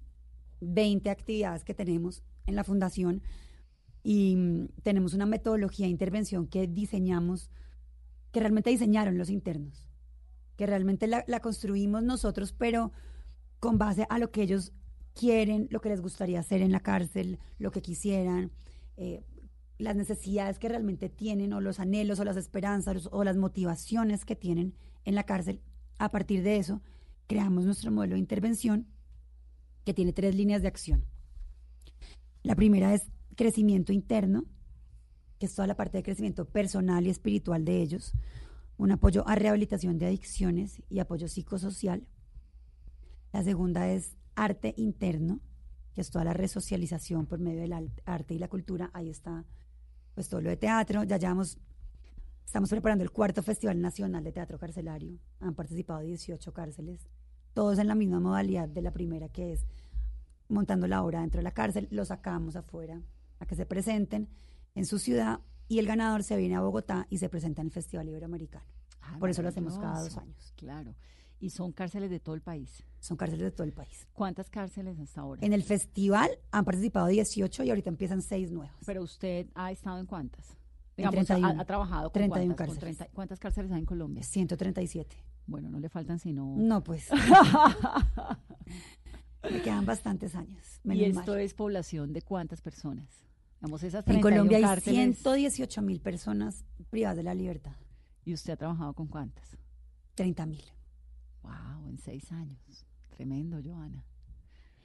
[0.60, 3.22] 20 actividades que tenemos en la fundación
[4.02, 7.50] y mm, tenemos una metodología de intervención que diseñamos,
[8.32, 9.88] que realmente diseñaron los internos,
[10.56, 12.92] que realmente la, construimos nosotros, pero
[13.60, 14.74] con base a lo que ellos
[15.14, 18.52] quieren, lo que les gustaría hacer en la cárcel, lo que quisieran.
[18.98, 19.24] Eh,
[19.78, 24.36] las necesidades que realmente tienen o los anhelos o las esperanzas o las motivaciones que
[24.36, 25.60] tienen en la cárcel.
[25.98, 26.82] A partir de eso,
[27.26, 28.86] creamos nuestro modelo de intervención
[29.84, 31.04] que tiene tres líneas de acción.
[32.42, 34.44] La primera es crecimiento interno,
[35.38, 38.14] que es toda la parte de crecimiento personal y espiritual de ellos,
[38.78, 42.06] un apoyo a rehabilitación de adicciones y apoyo psicosocial.
[43.32, 45.40] La segunda es arte interno,
[45.94, 48.90] que es toda la resocialización por medio del arte y la cultura.
[48.92, 49.44] Ahí está
[50.16, 51.58] pues todo lo de teatro, ya llevamos
[52.46, 55.18] Estamos preparando el cuarto Festival Nacional de Teatro Carcelario.
[55.40, 57.08] Han participado 18 cárceles,
[57.52, 59.66] todos en la misma modalidad de la primera, que es
[60.48, 61.88] montando la obra dentro de la cárcel.
[61.90, 63.02] Los sacamos afuera
[63.40, 64.28] a que se presenten
[64.76, 67.72] en su ciudad y el ganador se viene a Bogotá y se presenta en el
[67.72, 68.64] Festival Iberoamericano.
[69.02, 70.54] Ah, Por eso lo hacemos cada dos años.
[70.56, 70.94] Claro.
[71.38, 72.82] Y son cárceles de todo el país.
[72.98, 74.08] Son cárceles de todo el país.
[74.14, 75.44] ¿Cuántas cárceles hasta ahora?
[75.44, 78.74] En el festival han participado 18 y ahorita empiezan 6 nuevas.
[78.86, 80.48] Pero usted ha estado en cuántas?
[80.96, 81.60] En Digamos, ha- 31.
[81.60, 82.96] ha, trabajado con 31 cuántas, con cárceles.
[82.96, 84.22] 30 ¿Cuántas cárceles hay en Colombia?
[84.22, 85.16] 137.
[85.46, 86.54] Bueno, no le faltan sino...
[86.56, 87.08] No, pues.
[89.42, 90.80] Me quedan bastantes años.
[90.84, 91.40] ¿Y esto mal.
[91.40, 93.06] es población de cuántas personas?
[93.60, 97.76] Digamos, esas En 31 Colombia hay cárceles, 118 mil personas privadas de la libertad.
[98.24, 99.56] ¿Y usted ha trabajado con cuántas?
[100.14, 100.64] 30 mil.
[101.46, 102.58] Wow, en seis años.
[103.10, 104.04] Tremendo, Joana.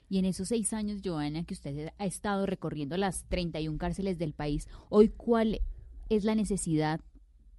[0.10, 4.34] Y en esos seis años, Joana, que usted ha estado recorriendo las 31 cárceles del
[4.34, 5.62] país, hoy, ¿cuál
[6.10, 7.00] es la necesidad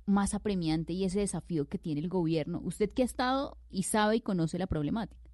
[0.05, 2.61] más apremiante y ese desafío que tiene el gobierno?
[2.63, 5.31] Usted que ha estado y sabe y conoce la problemática.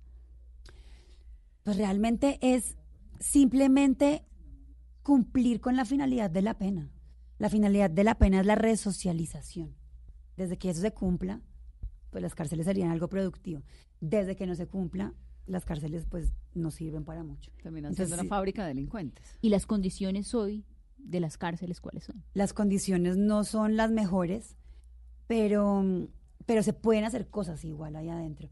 [1.64, 2.76] Pues realmente es
[3.18, 4.24] simplemente
[5.02, 6.92] cumplir con la finalidad de la pena.
[7.38, 9.74] La finalidad de la pena es la resocialización.
[10.36, 11.42] Desde que eso se cumpla,
[12.10, 13.62] pues las cárceles serían algo productivo.
[14.00, 15.14] Desde que no se cumpla,
[15.46, 17.50] las cárceles pues no sirven para mucho.
[17.62, 19.38] Terminan Entonces, siendo una fábrica de delincuentes.
[19.40, 20.64] ¿Y las condiciones hoy
[20.98, 22.24] de las cárceles cuáles son?
[22.34, 24.56] las condiciones no son las mejores,
[25.26, 26.08] pero,
[26.46, 28.48] pero se pueden hacer cosas igual ahí adentro.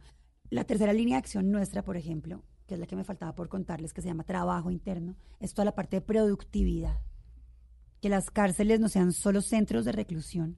[0.51, 3.49] La tercera línea de acción nuestra, por ejemplo, que es la que me faltaba por
[3.49, 7.01] contarles, que se llama trabajo interno, es toda la parte de productividad.
[8.01, 10.57] Que las cárceles no sean solo centros de reclusión,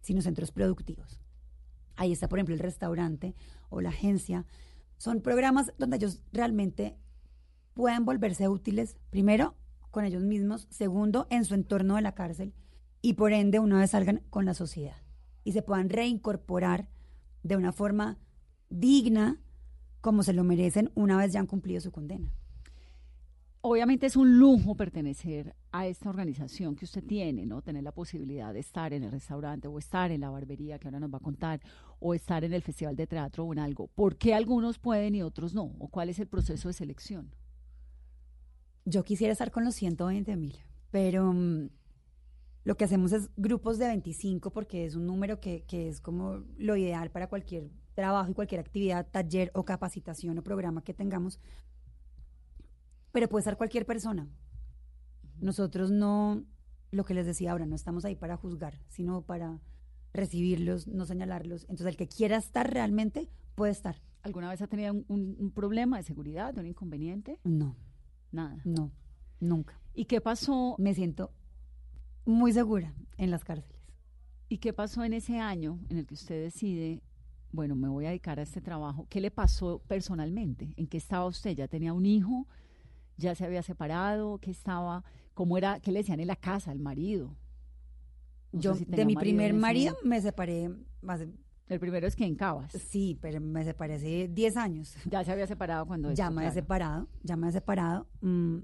[0.00, 1.20] sino centros productivos.
[1.96, 3.34] Ahí está, por ejemplo, el restaurante
[3.70, 4.46] o la agencia.
[4.96, 6.96] Son programas donde ellos realmente
[7.74, 9.54] puedan volverse útiles, primero,
[9.90, 12.54] con ellos mismos, segundo, en su entorno de la cárcel,
[13.00, 14.96] y por ende, una vez salgan con la sociedad
[15.44, 16.88] y se puedan reincorporar
[17.42, 18.18] de una forma
[18.70, 19.40] digna,
[20.00, 22.32] como se lo merecen una vez ya han cumplido su condena.
[23.66, 27.62] Obviamente es un lujo pertenecer a esta organización que usted tiene, ¿no?
[27.62, 31.00] Tener la posibilidad de estar en el restaurante o estar en la barbería que ahora
[31.00, 31.62] nos va a contar
[31.98, 33.86] o estar en el festival de teatro o en algo.
[33.86, 35.74] ¿Por qué algunos pueden y otros no?
[35.78, 37.34] ¿O cuál es el proceso de selección?
[38.84, 40.58] Yo quisiera estar con los 120 mil,
[40.90, 41.70] pero mm,
[42.64, 46.44] lo que hacemos es grupos de 25 porque es un número que, que es como
[46.58, 51.40] lo ideal para cualquier trabajo y cualquier actividad, taller o capacitación o programa que tengamos.
[53.14, 54.28] Pero puede estar cualquier persona.
[55.40, 56.44] Nosotros no,
[56.90, 59.60] lo que les decía ahora, no estamos ahí para juzgar, sino para
[60.12, 61.62] recibirlos, no señalarlos.
[61.62, 64.02] Entonces, el que quiera estar realmente puede estar.
[64.22, 67.38] ¿Alguna vez ha tenido un, un- un problema de seguridad, un inconveniente?
[67.44, 67.76] No,
[68.32, 68.60] Nada.
[68.64, 68.90] no,
[69.38, 69.78] nunca.
[69.94, 70.74] ¿Y qué pasó?
[70.78, 71.30] Me siento
[72.26, 73.80] muy segura en las cárceles.
[74.48, 77.00] ¿Y qué pasó en ese año en el que usted decide,
[77.52, 79.06] bueno, me voy a dedicar a este trabajo?
[79.08, 80.74] ¿Qué le pasó personalmente?
[80.76, 81.52] ¿En qué estaba usted?
[81.54, 82.48] ¿Ya tenía un hijo?
[83.16, 84.38] ¿Ya se había separado?
[84.38, 85.04] ¿Qué estaba?
[85.34, 85.80] ¿Cómo era?
[85.80, 87.36] ¿Qué le decían en la casa al marido?
[88.52, 90.70] No Yo si de mi marido primer marido me separé
[91.68, 92.72] El primero es que en Cabas.
[92.72, 94.94] sí, pero me separé hace 10 años.
[95.10, 96.54] Ya se había separado cuando Ya esto, me he claro.
[96.54, 98.06] separado, ya me he separado.
[98.20, 98.58] Mm,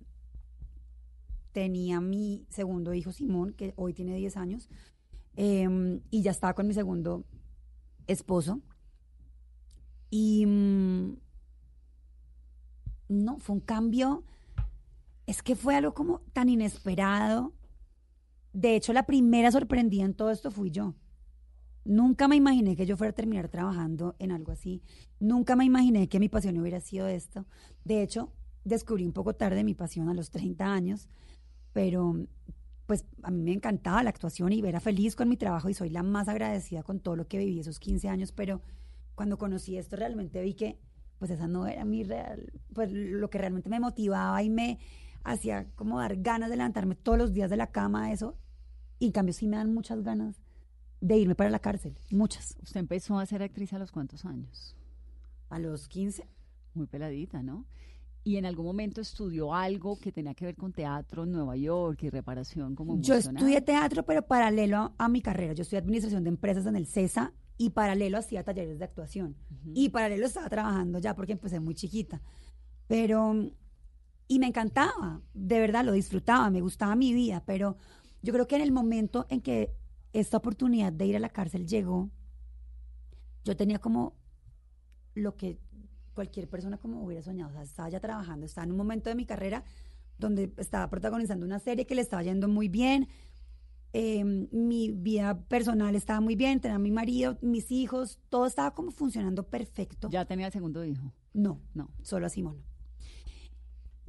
[1.53, 4.69] tenía mi segundo hijo Simón, que hoy tiene 10 años,
[5.35, 7.25] em, y ya estaba con mi segundo
[8.07, 8.61] esposo.
[10.11, 11.17] Y mm,
[13.09, 14.25] no, fue un cambio,
[15.31, 17.55] es que fue algo como tan inesperado.
[18.53, 20.97] De hecho, la primera sorprendida en todo esto fui yo.
[21.85, 24.83] Nunca me imaginé que yo fuera a terminar trabajando en algo así.
[25.21, 27.47] Nunca me imaginé que mi pasión hubiera sido esto.
[27.85, 28.33] De hecho,
[28.65, 31.09] descubrí un poco tarde mi pasión a los 30 años,
[31.73, 32.27] pero
[32.87, 35.91] pues a mí me encantaba la actuación y era feliz con mi trabajo y soy
[35.91, 38.63] la más agradecida con todo lo que viví esos 15 años, pero
[39.15, 40.81] cuando conocí esto realmente vi que
[41.19, 44.81] pues esa no era mi real, pues lo que realmente me motivaba y me
[45.25, 48.37] hacía como dar ganas de levantarme todos los días de la cama, eso,
[48.99, 50.41] y en cambio sí me dan muchas ganas
[51.01, 52.57] de irme para la cárcel, muchas.
[52.63, 54.77] ¿Usted empezó a ser actriz a los cuántos años?
[55.49, 56.27] A los 15.
[56.75, 57.67] Muy peladita, ¿no?
[58.23, 62.03] ¿Y en algún momento estudió algo que tenía que ver con teatro en Nueva York
[62.03, 63.43] y reparación como Yo emocional?
[63.43, 65.55] estudié teatro, pero paralelo a, a mi carrera.
[65.55, 69.37] Yo estudié administración de empresas en el CESA y paralelo hacía talleres de actuación.
[69.75, 72.21] Y paralelo estaba trabajando ya porque empecé muy chiquita.
[72.87, 73.35] Pero,
[74.31, 77.77] y me encantaba, de verdad lo disfrutaba, me gustaba mi vida, pero
[78.23, 79.75] yo creo que en el momento en que
[80.13, 82.11] esta oportunidad de ir a la cárcel llegó,
[83.45, 84.15] yo tenía como
[85.17, 85.59] lo que
[86.15, 87.51] cualquier persona como hubiera soñado.
[87.51, 89.65] O sea, estaba ya trabajando, estaba en un momento de mi carrera
[90.17, 93.09] donde estaba protagonizando una serie que le estaba yendo muy bien.
[93.93, 98.93] eh, mi vida personal estaba muy bien, tenía mi marido, mis hijos, todo estaba como
[98.93, 100.09] funcionando perfecto.
[100.09, 101.13] ¿Ya tenía el segundo hijo?
[101.33, 102.70] No, no, solo a Simón.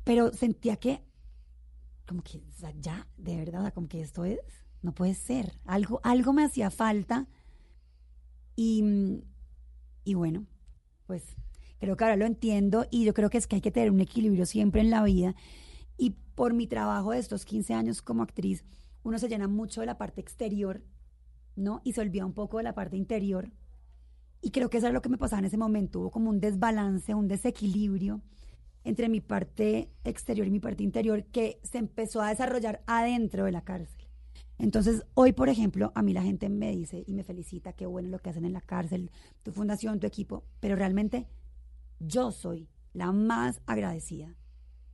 [0.04, 1.04] Pero sentía que,
[2.08, 2.44] como que,
[2.80, 4.40] ya, de verdad, como que esto es,
[4.82, 5.54] no puede ser.
[5.66, 7.28] Algo, algo me hacía falta.
[8.56, 9.24] Y,
[10.04, 10.46] y bueno,
[11.08, 11.24] pues
[11.80, 14.02] creo que ahora lo entiendo y yo creo que es que hay que tener un
[14.02, 15.36] equilibrio siempre en la vida.
[15.98, 18.66] Y por mi trabajo de estos 15 años como actriz,
[19.04, 20.84] uno se llena mucho de la parte exterior,
[21.56, 21.82] ¿no?
[21.84, 23.52] Y se olvida un poco de la parte interior.
[24.42, 26.00] Y creo que eso es lo que me pasaba en ese momento.
[26.00, 28.22] Hubo como un desbalance, un desequilibrio
[28.84, 33.52] entre mi parte exterior y mi parte interior que se empezó a desarrollar adentro de
[33.52, 34.08] la cárcel.
[34.58, 38.10] Entonces, hoy, por ejemplo, a mí la gente me dice y me felicita, qué bueno
[38.10, 39.10] lo que hacen en la cárcel,
[39.44, 41.28] tu fundación, tu equipo, pero realmente
[42.00, 44.36] yo soy la más agradecida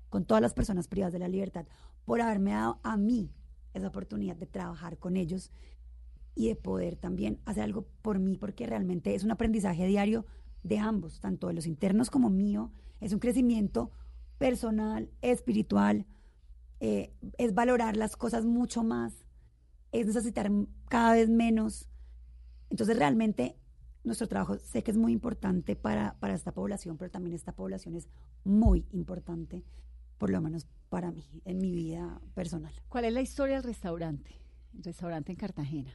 [0.10, 1.66] con todas las personas privadas de la libertad
[2.06, 3.34] por haberme dado a mí
[3.74, 5.52] esa oportunidad de trabajar con ellos
[6.34, 10.26] y de poder también hacer algo por mí, porque realmente es un aprendizaje diario
[10.64, 13.92] de ambos, tanto de los internos como mío, es un crecimiento
[14.38, 16.06] personal, espiritual,
[16.80, 19.26] eh, es valorar las cosas mucho más,
[19.92, 20.52] es necesitar
[20.90, 21.90] cada vez menos.
[22.70, 23.58] Entonces realmente
[24.04, 27.96] nuestro trabajo sé que es muy importante para, para esta población, pero también esta población
[27.96, 28.08] es
[28.44, 29.64] muy importante,
[30.18, 32.74] por lo menos para mí, en mi vida personal.
[32.90, 34.32] ¿Cuál es la historia del restaurante?
[34.76, 35.94] El restaurante en Cartagena.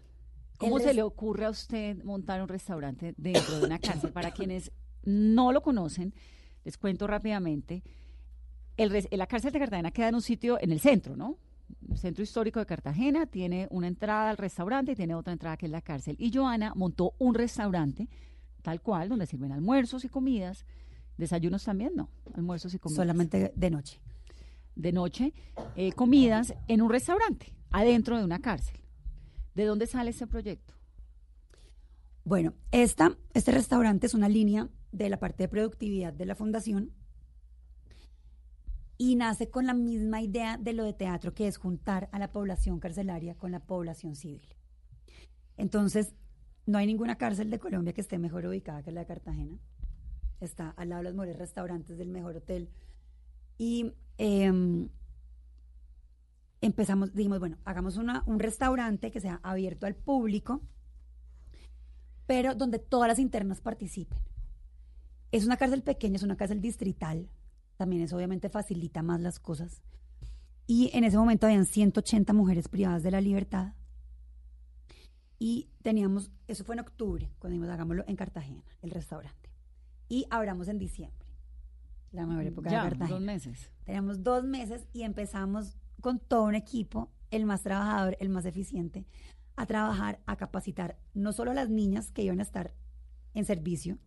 [0.59, 4.13] ¿Cómo se le ocurre a usted montar un restaurante dentro de una cárcel?
[4.13, 4.71] Para quienes
[5.03, 6.15] no lo conocen,
[6.65, 7.83] les cuento rápidamente.
[8.77, 11.37] El, la cárcel de Cartagena queda en un sitio en el centro, ¿no?
[11.89, 15.67] El centro histórico de Cartagena tiene una entrada al restaurante y tiene otra entrada que
[15.67, 16.17] es la cárcel.
[16.19, 18.09] Y Joana montó un restaurante,
[18.63, 20.65] tal cual, donde sirven almuerzos y comidas.
[21.17, 22.09] Desayunos también, no.
[22.35, 22.97] Almuerzos y comidas.
[22.97, 24.01] Solamente de noche.
[24.75, 25.35] De noche,
[25.77, 28.79] eh, comidas en un restaurante, adentro de una cárcel.
[29.55, 30.73] ¿De dónde sale ese proyecto?
[32.25, 36.93] Bueno, esta, este restaurante es una línea de la parte de productividad de la fundación
[38.99, 42.31] y nace con la misma idea de lo de teatro, que es juntar a la
[42.31, 44.47] población carcelaria con la población civil.
[45.57, 46.15] Entonces,
[46.67, 49.59] no hay ninguna cárcel de Colombia que esté mejor ubicada que la de Cartagena.
[50.41, 52.69] Está al lado de los mejores restaurantes del mejor hotel.
[53.59, 54.89] Y em,
[56.61, 60.63] empezamos, dijimos, bueno, hagamos una, un restaurante que sea abierto al público,
[62.27, 64.21] pero donde todas las internas participen.
[65.33, 67.29] Es una cárcel pequeña, es una cárcel distrital,
[67.77, 69.83] también eso obviamente facilita más las cosas.
[70.67, 73.73] Y en ese momento habían 180 mujeres privadas de la libertad.
[75.39, 79.51] Y teníamos, eso fue en octubre, cuando dijimos, hagámoslo en Cartagena, el restaurante.
[80.09, 81.27] Y abramos en diciembre,
[82.13, 83.17] la mejor época ya, de Cartagena.
[83.17, 83.71] dos meses.
[83.85, 89.07] Teníamos dos meses y empezamos con todo un equipo, el más trabajador, el más eficiente,
[89.57, 92.75] a trabajar, a capacitar no solo a las niñas que iban a estar
[93.35, 93.99] en servicio,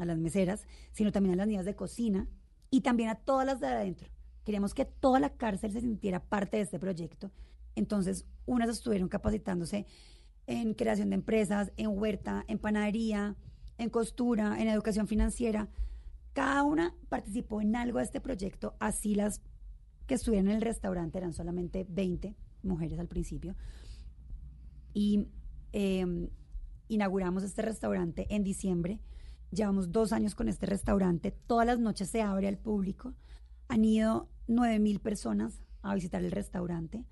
[0.00, 2.28] a las meseras, sino también a las niñas de cocina
[2.70, 4.08] y también a todas las de adentro.
[4.44, 7.30] Queríamos que toda la cárcel se sintiera parte de este proyecto.
[7.74, 9.86] Entonces, unas estuvieron capacitándose
[10.46, 13.36] en creación de empresas, en huerta, en panadería,
[13.78, 15.68] en costura, en educación financiera.
[16.32, 19.42] Cada una participó en algo de este proyecto, así las
[20.06, 23.54] que estuvieron en el restaurante eran solamente 20 mujeres al principio.
[24.92, 25.28] Y
[25.72, 26.28] eh,
[26.88, 29.00] inauguramos este restaurante en diciembre.
[29.50, 31.32] Llevamos dos años con este restaurante.
[31.32, 33.14] Todas las noches se abre al público.
[33.68, 37.04] Han ido 9 mil personas a visitar el restaurante.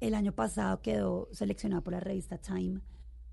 [0.00, 2.80] El año pasado quedó seleccionado por la revista Time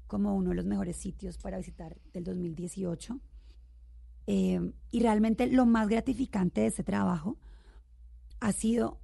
[0.06, 3.20] como uno de los mejores sitios para visitar del 2018.
[4.28, 7.38] Eh, y realmente lo más gratificante de este trabajo
[8.40, 9.00] ha sido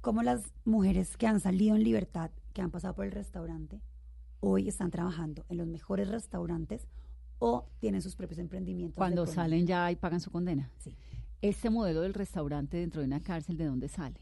[0.00, 3.82] cómo las mujeres que han salido en libertad, que han pasado por el restaurante,
[4.40, 6.88] hoy están trabajando en los mejores restaurantes
[7.44, 8.96] o tienen sus propios emprendimientos.
[8.96, 10.70] Cuando salen ya y pagan su condena.
[10.78, 10.96] Sí.
[11.40, 14.20] Este modelo del restaurante dentro de una cárcel, ¿de dónde sale?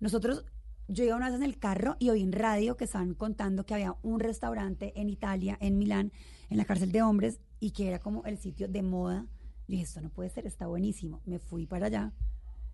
[0.00, 0.44] Nosotros,
[0.88, 3.74] yo iba una vez en el carro y oí en radio que estaban contando que
[3.74, 6.10] había un restaurante en Italia, en Milán,
[6.48, 9.28] en la cárcel de hombres, y que era como el sitio de moda.
[9.68, 11.20] Y dije, esto no puede ser, está buenísimo.
[11.26, 12.12] Me fui para allá,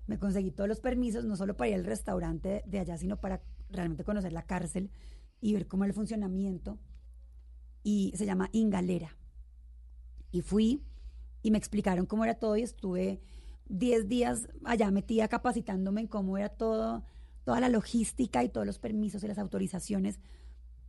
[0.07, 3.43] me conseguí todos los permisos, no solo para ir al restaurante de allá, sino para
[3.69, 4.91] realmente conocer la cárcel
[5.39, 6.79] y ver cómo era el funcionamiento.
[7.83, 9.19] Y se llama Ingalera.
[10.37, 10.83] Y fui
[11.43, 13.21] y me explicaron cómo era todo y estuve
[13.71, 17.05] 10 días allá metida capacitándome en cómo era todo,
[17.45, 20.21] toda la logística y todos los permisos y las autorizaciones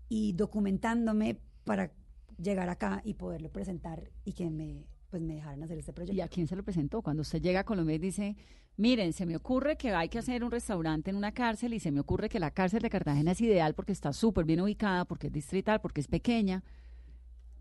[0.10, 1.94] y documentándome para
[2.38, 6.18] llegar acá y poderlo presentar y que me pues me dejaran hacer este proyecto.
[6.18, 7.02] ¿Y a quién se lo presentó?
[7.02, 8.36] Cuando usted llega a Colombia y dice,
[8.76, 11.94] miren, se me ocurre que hay que hacer un restaurante en una cárcel y se
[11.94, 15.28] me ocurre que la cárcel de Cartagena es ideal porque está súper bien ubicada, porque
[15.28, 16.62] es distrital, porque es pequeña.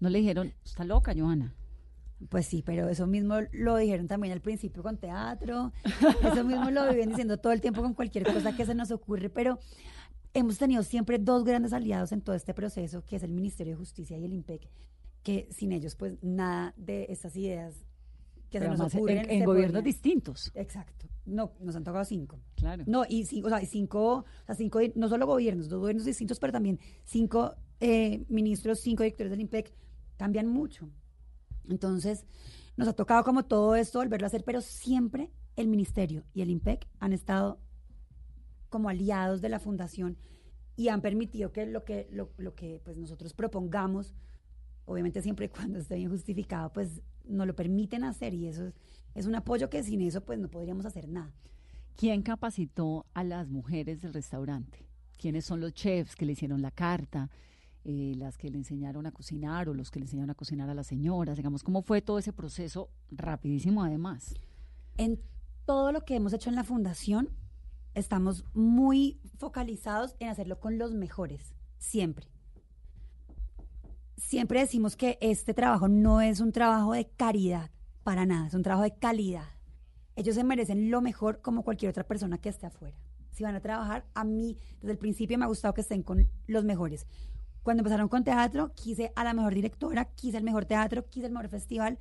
[0.01, 1.55] No le dijeron, está loca, Joana.
[2.31, 5.73] Pues sí, pero eso mismo lo dijeron también al principio con teatro,
[6.23, 9.29] eso mismo lo viven diciendo todo el tiempo con cualquier cosa que se nos ocurre,
[9.29, 9.59] pero
[10.33, 13.79] hemos tenido siempre dos grandes aliados en todo este proceso, que es el Ministerio de
[13.79, 14.69] Justicia y el IMPEC,
[15.23, 17.85] que sin ellos pues nada de estas ideas
[18.51, 19.31] que se nos ocurren.
[19.31, 20.53] En, gobiernos distintos.
[20.55, 21.07] Exacto.
[21.27, 22.39] No, nos han tocado cinco.
[22.55, 22.85] Claro.
[22.87, 26.39] No, y cinco, o sea, cinco, o sea, cinco, no solo gobiernos, dos gobiernos distintos,
[26.39, 29.73] pero también cinco eh, ministros, cinco directores del IMPEC,
[30.17, 30.89] cambian mucho.
[31.69, 32.25] Entonces,
[32.77, 36.51] nos ha tocado como todo esto volverlo a hacer, pero siempre el ministerio y el
[36.51, 37.59] IMPEC han estado
[38.69, 40.19] como aliados de la fundación
[40.77, 44.15] y han permitido que lo que, lo, que pues nosotros propongamos,
[44.85, 48.75] obviamente siempre y cuando esté bien justificado, pues nos lo permiten hacer y eso es,
[49.15, 51.33] es un apoyo que sin eso pues no podríamos hacer nada.
[51.97, 54.87] ¿Quién capacitó a las mujeres del restaurante?
[55.17, 57.31] ¿Quiénes son los chefs que le hicieron la carta?
[57.89, 60.75] Eh, las que le enseñaron a cocinar o los que le enseñaron a cocinar a
[60.75, 64.35] las señoras, digamos, ¿cómo fue todo ese proceso rapidísimo además?
[64.97, 65.21] En
[65.67, 67.29] todo lo que hemos hecho en la fundación,
[67.95, 72.27] estamos muy focalizados en hacerlo con los mejores, siempre.
[74.17, 77.71] Siempre decimos que este trabajo no es un trabajo de caridad,
[78.03, 79.47] para nada, es un trabajo de calidad.
[80.17, 82.99] Ellos se merecen lo mejor como cualquier otra persona que esté afuera.
[83.31, 86.29] Si van a trabajar, a mí desde el principio me ha gustado que estén con
[86.49, 87.07] los mejores.
[87.67, 91.33] Cuando empezaron con teatro, quise a la mejor directora, quise el mejor teatro, quise el
[91.33, 91.99] mejor festival.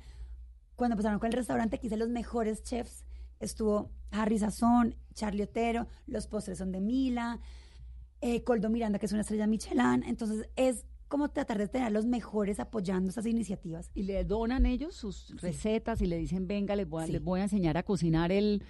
[0.76, 3.04] Cuando empezaron con el restaurante, quise los mejores chefs.
[3.40, 7.40] Estuvo Harry Sazón, Charlie Otero, los postres son de Mila,
[8.20, 10.04] eh, Coldo Miranda, que es una estrella Michelin.
[10.06, 13.90] Entonces, es como tratar de tener a los mejores apoyando esas iniciativas.
[13.92, 17.42] ¿Y le donan ellos sus recetas y le dicen, venga, les voy, les voy a
[17.42, 18.62] enseñar a cocinar el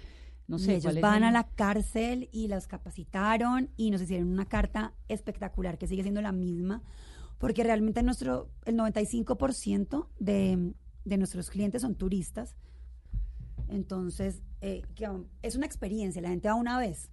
[0.47, 4.93] no sé, ellos van a la cárcel y las capacitaron y nos hicieron una carta
[5.09, 6.83] espectacular que sigue siendo la misma,
[7.37, 10.73] porque realmente nuestro, el 95% de,
[11.03, 12.55] de nuestros clientes son turistas.
[13.67, 14.83] Entonces, eh,
[15.41, 17.11] es una experiencia, la gente va una vez.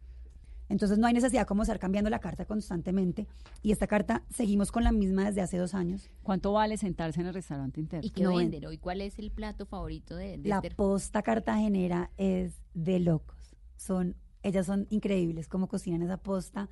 [0.68, 3.26] Entonces no hay necesidad como estar cambiando la carta constantemente.
[3.62, 6.10] Y esta carta seguimos con la misma desde hace dos años.
[6.22, 8.06] ¿Cuánto vale sentarse en el restaurante interno?
[8.06, 8.78] ¿Y qué venden hoy?
[8.78, 13.56] ¿Cuál es el plato favorito de, La este posta cartagenera es de locos.
[13.76, 16.68] Son, ellas son increíbles como cocinan esa posta.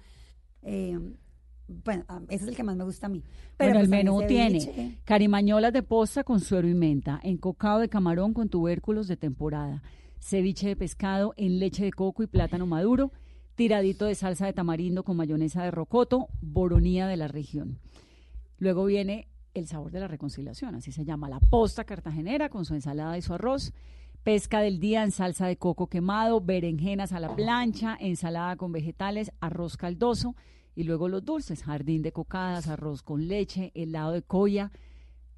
[0.63, 0.99] Eh,
[1.85, 3.23] bueno, ese es el que más me gusta a mí.
[3.57, 8.35] Pero el pues, menú tiene carimañolas de posta con suero y menta, encocado de camarón
[8.35, 9.83] con tubérculos de temporada,
[10.19, 13.13] ceviche de pescado en leche de coco y plátano maduro,
[13.55, 17.79] tiradito de salsa de tamarindo con mayonesa de rocoto, boronía de la región.
[18.59, 22.75] Luego viene el sabor de la reconciliación, así se llama, la posta cartagenera con su
[22.75, 23.73] ensalada y su arroz,
[24.23, 29.33] pesca del día en salsa de coco quemado, berenjenas a la plancha, ensalada con vegetales,
[29.41, 30.37] arroz caldoso
[30.75, 34.71] y luego los dulces, jardín de cocadas, arroz con leche, helado de coya,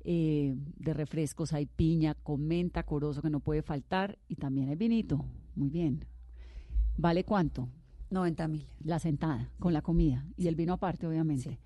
[0.05, 4.77] eh, de refrescos hay piña con menta, corozo que no puede faltar y también hay
[4.77, 5.25] vinito.
[5.57, 6.05] Muy bien.
[6.97, 7.69] ¿Vale cuánto?
[8.11, 8.67] 90 mil.
[8.83, 11.59] La sentada, con la comida y el vino aparte, obviamente.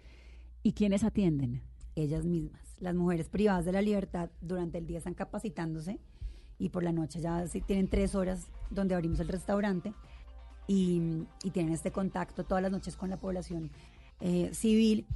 [0.62, 1.62] ¿Y quiénes atienden?
[1.94, 2.62] Ellas mismas.
[2.80, 5.98] Las mujeres privadas de la libertad durante el día están capacitándose
[6.58, 9.92] y por la noche ya tienen tres horas donde abrimos el restaurante
[10.66, 13.70] y, tienen este contacto todas las noches con la población
[14.20, 15.06] eh, civil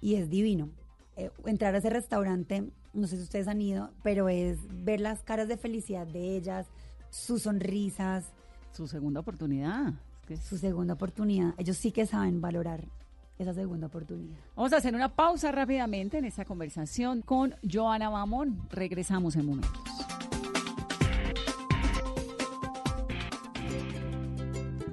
[0.00, 0.70] y es divino.
[1.16, 5.22] Eh, entrar a ese restaurante, no sé si ustedes han ido, pero es ver las
[5.22, 6.66] caras de felicidad de ellas,
[7.10, 8.24] sus sonrisas.
[8.72, 9.94] Su segunda oportunidad
[10.34, 11.54] su segunda oportunidad.
[11.58, 12.84] Ellos sí que saben valorar
[13.38, 14.36] esa segunda oportunidad.
[14.56, 18.62] Vamos a hacer una pausa rápidamente en esta conversación con Joana Mamón.
[18.70, 19.70] Regresamos en momentos.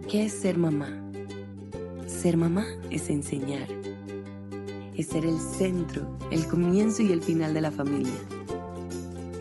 [0.10, 0.90] ¿Qué es ser mamá?
[2.06, 3.68] Ser mamá es enseñar.
[4.96, 8.14] Es ser el centro, el comienzo y el final de la familia.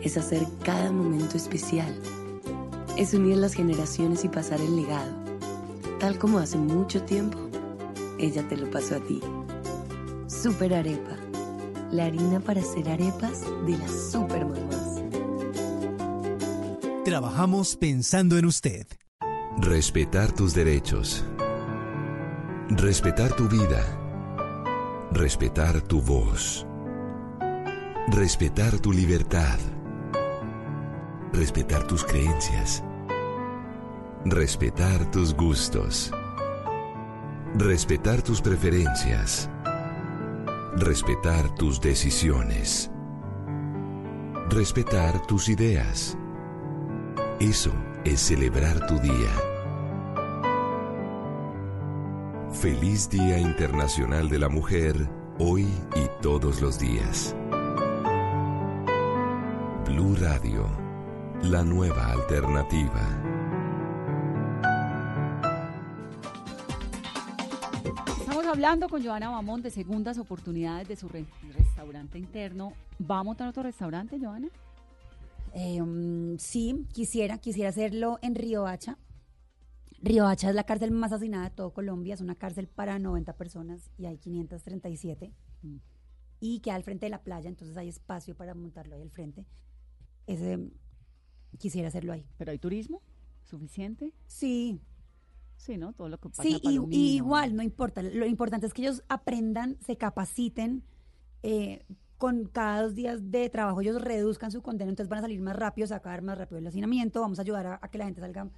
[0.01, 1.93] Es hacer cada momento especial.
[2.97, 5.22] Es unir las generaciones y pasar el legado
[6.03, 7.37] tal como hace mucho tiempo,
[8.19, 9.21] ella te lo pasó a ti.
[10.27, 11.15] Super Arepa,
[11.93, 15.01] la harina para hacer arepas de las super mamás.
[17.05, 18.85] Trabajamos pensando en usted.
[19.59, 21.23] Respetar tus derechos.
[22.67, 23.81] Respetar tu vida.
[25.09, 26.67] Respetar tu voz.
[28.09, 29.57] Respetar tu libertad.
[31.31, 32.83] Respetar tus creencias.
[34.25, 36.11] Respetar tus gustos.
[37.55, 39.49] Respetar tus preferencias.
[40.77, 42.89] Respetar tus decisiones.
[44.49, 46.17] respetar tus ideas.
[47.39, 47.71] Eso
[48.05, 49.31] es celebrar tu día.
[52.51, 55.09] Feliz Día Internacional de la Mujer,
[55.39, 55.63] hoy
[55.95, 57.35] y todos los días.
[59.85, 60.67] Blue Radio,
[61.41, 63.32] la nueva alternativa.
[68.63, 72.71] Hablando con Joana Bamón de segundas oportunidades de su re- restaurante interno.
[73.09, 74.47] ¿Va a montar otro restaurante, Joana?
[75.53, 78.97] Eh, mm, sí, quisiera, quisiera hacerlo en Río Hacha.
[80.01, 83.33] Río Hacha es la cárcel más hacinada de todo Colombia, es una cárcel para 90
[83.35, 85.33] personas y hay 537.
[85.61, 85.75] Mm.
[86.39, 89.45] Y queda al frente de la playa, entonces hay espacio para montarlo ahí al frente.
[90.25, 90.71] Ese,
[91.57, 92.25] quisiera hacerlo ahí.
[92.37, 93.01] ¿Pero hay turismo
[93.43, 94.13] suficiente?
[94.27, 94.79] Sí.
[95.65, 95.93] Sí, ¿no?
[95.93, 98.01] Todo lo que pasa Sí, y, igual, no importa.
[98.03, 100.83] Lo importante es que ellos aprendan, se capaciten.
[101.41, 101.85] eh,
[102.17, 105.57] con cada dos días de trabajo ellos reduzcan su condena, entonces van a salir más
[105.57, 108.49] rápido, sacar más rápido el hacinamiento, vamos a ayudar a, a que la gente salga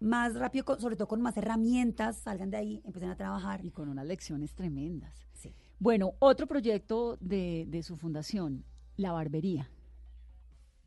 [0.00, 3.64] más rápido, con- sobre todo con más herramientas, salgan de ahí, empiecen a trabajar.
[3.64, 5.26] Y con unas lecciones tremendas.
[5.32, 5.54] Sí.
[5.78, 8.64] Bueno, otro proyecto de, de su fundación,
[8.96, 9.70] la barbería.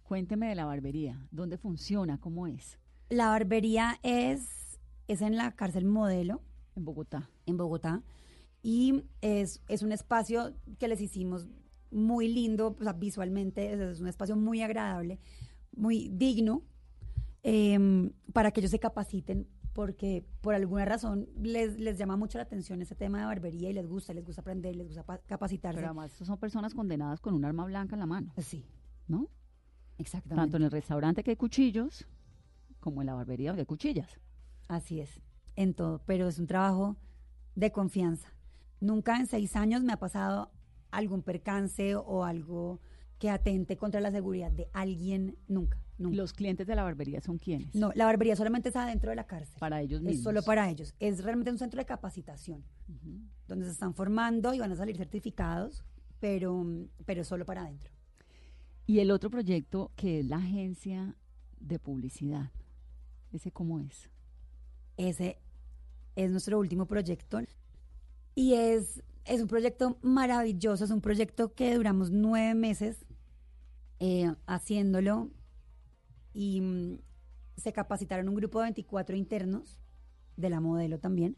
[0.03, 1.19] Cuénteme de la barbería.
[1.31, 2.19] ¿Dónde funciona?
[2.19, 2.77] ¿Cómo es?
[3.09, 4.60] La barbería es,
[5.11, 6.41] es en la cárcel modelo.
[6.75, 7.29] En Bogotá.
[7.45, 8.03] En Bogotá.
[8.63, 11.47] Y es, es un espacio que les hicimos
[11.89, 15.19] muy lindo, o sea, visualmente, es, un espacio muy agradable,
[15.75, 16.61] muy digno,
[17.43, 22.43] em, para que ellos se capaciten, porque por alguna razón les, les llama mucho la
[22.43, 25.77] atención ese tema de barbería y les gusta, les gusta aprender, les gusta pa- capacitarse.
[25.77, 28.33] Pero además son personas condenadas con un arma blanca en la mano.
[28.37, 28.65] Sí.
[29.07, 29.27] ¿No?
[29.97, 30.41] Exactamente.
[30.41, 32.07] Tanto en el restaurante que hay cuchillos,
[32.79, 34.19] como en la barbería que hay cuchillas.
[34.71, 35.19] Así es,
[35.57, 36.95] en todo, pero es un trabajo
[37.55, 38.33] de confianza.
[38.79, 40.49] Nunca en seis años me ha pasado
[40.91, 42.79] algún percance o algo
[43.19, 46.15] que atente contra la seguridad de alguien, nunca, nunca.
[46.15, 47.75] ¿Los clientes de la barbería son quiénes?
[47.75, 49.57] No, la barbería solamente está dentro de la cárcel.
[49.59, 50.19] Para ellos mismos.
[50.19, 50.95] Es solo para ellos.
[51.01, 52.63] Es realmente un centro de capacitación,
[53.49, 55.83] donde se están formando y van a salir certificados,
[56.21, 56.65] pero,
[57.03, 57.91] pero solo para adentro.
[58.87, 61.17] Y el otro proyecto que es la agencia
[61.59, 62.51] de publicidad.
[63.33, 64.09] ¿Ese cómo es?
[65.01, 65.39] Ese
[66.15, 67.39] es nuestro último proyecto.
[68.35, 73.03] Y es, es un proyecto maravilloso, es un proyecto que duramos nueve meses
[73.99, 75.31] eh, haciéndolo
[76.33, 76.99] y mm,
[77.57, 79.79] se capacitaron un grupo de 24 internos
[80.37, 81.35] de la modelo también.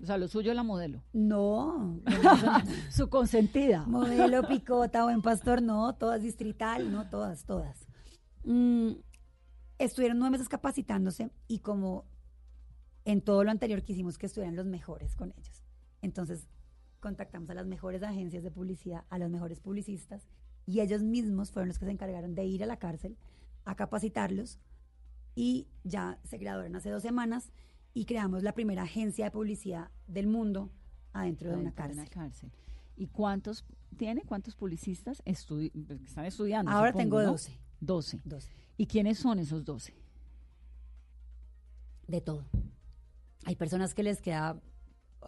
[0.00, 1.02] O sea, lo suyo es la modelo.
[1.12, 2.00] No,
[2.90, 3.86] su consentida.
[3.86, 7.88] Modelo, picota, buen pastor, no, todas distrital, no, todas, todas.
[8.44, 8.90] Mm,
[9.78, 12.04] estuvieron nueve meses capacitándose y como
[13.04, 15.62] en todo lo anterior quisimos que estuvieran los mejores con ellos.
[16.02, 16.48] Entonces
[17.00, 20.26] contactamos a las mejores agencias de publicidad, a los mejores publicistas
[20.66, 23.16] y ellos mismos fueron los que se encargaron de ir a la cárcel
[23.66, 24.58] a capacitarlos
[25.34, 27.50] y ya se graduaron hace dos semanas
[27.92, 30.70] y creamos la primera agencia de publicidad del mundo
[31.12, 32.10] adentro de una Adentro de cárcel.
[32.14, 32.52] cárcel.
[32.96, 33.64] ¿Y cuántos
[33.98, 34.22] tiene?
[34.22, 36.70] ¿Cuántos publicistas estudi- pues, están estudiando?
[36.70, 37.32] Ahora supongo, tengo ¿no?
[37.32, 37.58] 12.
[37.80, 38.20] 12.
[38.24, 38.50] 12.
[38.76, 39.94] ¿Y quiénes son esos 12?
[42.06, 42.44] De todo.
[43.46, 44.60] Hay personas que les queda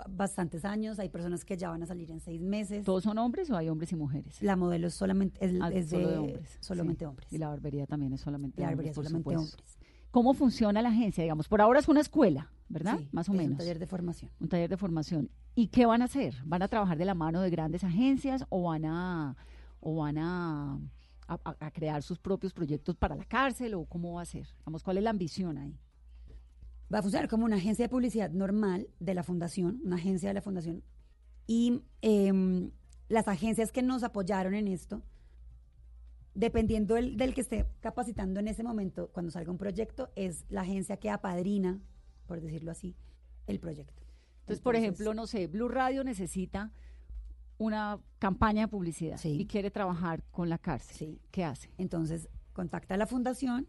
[0.08, 2.84] bastantes años, hay personas que ya van a salir en seis meses.
[2.84, 4.42] ¿Todos son hombres o hay hombres y mujeres?
[4.42, 6.58] La modelo es solamente es, Ah, es solo de, de hombres.
[6.60, 7.08] solamente sí.
[7.08, 7.32] hombres.
[7.32, 9.78] Y la barbería también es solamente La hombres, barbería solamente hombres.
[10.10, 11.22] ¿Cómo funciona la agencia?
[11.22, 12.98] Digamos, por ahora es una escuela, ¿verdad?
[12.98, 13.52] Sí, Más o es menos.
[13.52, 14.30] un taller de formación.
[14.40, 15.30] Un taller de formación.
[15.54, 16.34] ¿Y qué van a hacer?
[16.44, 19.36] ¿Van a trabajar de la mano de grandes agencias o van a
[19.80, 20.78] o van a-
[21.28, 24.46] a crear sus propios proyectos para la cárcel o cómo va a ser?
[24.64, 25.78] Vamos, ¿cuál es la ambición ahí?
[26.92, 30.34] Va a funcionar como una agencia de publicidad normal de la fundación, una agencia de
[30.34, 30.82] la fundación.
[31.46, 32.70] Y em,
[33.08, 35.02] las agencias que nos apoyaron en esto,
[36.34, 40.62] dependiendo del, del que esté capacitando en ese momento, cuando salga un proyecto, es la
[40.62, 41.80] agencia que apadrina,
[42.26, 42.96] por decirlo así,
[43.46, 44.02] el proyecto.
[44.40, 46.72] Entonces, por ejemplo, no sé, Blue Radio necesita
[47.58, 51.20] una campaña de publicidad y quiere trabajar con la cárcel.
[51.30, 51.72] ¿Qué hace?
[51.78, 53.66] Entonces, contacta a la fundación,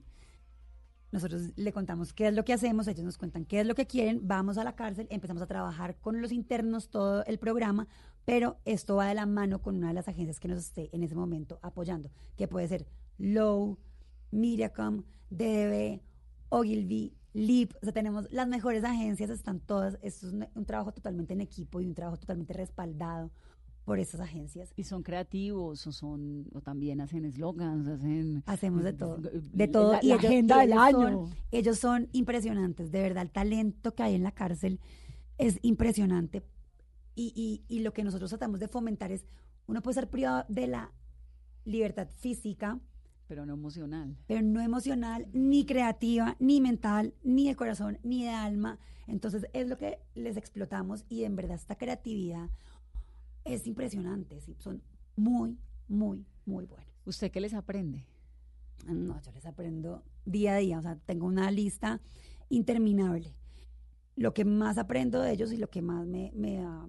[1.17, 3.87] nosotros le contamos qué es lo que hacemos, ellos nos cuentan qué es lo que
[3.87, 7.87] quieren, vamos a la cárcel, empezamos a trabajar con los internos todo el programa,
[8.25, 11.03] pero esto va de la mano con una de las agencias que nos esté en
[11.03, 12.85] ese momento apoyando, que puede ser
[13.17, 13.77] Low,
[14.31, 16.01] Mediacom, DDB,
[16.49, 20.91] Ogilvy, Lip, o sea, tenemos las mejores agencias, están todas, esto es un, un trabajo
[20.91, 23.31] totalmente en equipo y un trabajo totalmente respaldado
[23.87, 24.73] por esas agencias.
[24.75, 29.67] ¿Y son creativos o son o también hacen eslogans, hacen Hacemos de todo, eh, de
[29.69, 29.93] todo.
[29.93, 30.99] la, y la ellos- agenda del ellos año.
[30.99, 34.81] son- ellos son impresionantes, de verdad, el talento que hay en la cárcel
[35.37, 36.43] es impresionante.
[37.15, 39.25] Y, y- y lo que nosotros tratamos de fomentar es,
[39.67, 40.91] uno puede ser privado de la
[41.63, 42.81] libertad física,
[43.29, 44.17] Pero no emocional.
[44.27, 48.79] Pero no emocional, ni creativa, ni mental, ni de corazón, ni de alma.
[49.07, 52.49] Entonces es lo que les explotamos y en verdad esta creatividad
[53.47, 54.39] es impresionante.
[54.41, 54.55] ¿sí?
[54.59, 54.81] Son
[55.15, 56.87] muy, muy, muy buenos.
[57.05, 58.05] ¿Usted qué les aprende?
[58.85, 60.79] No, yo les aprendo día a día.
[60.79, 62.01] O sea, tengo una lista
[62.49, 63.33] interminable.
[64.15, 66.87] Lo que más aprendo de ellos y lo que más me, me ha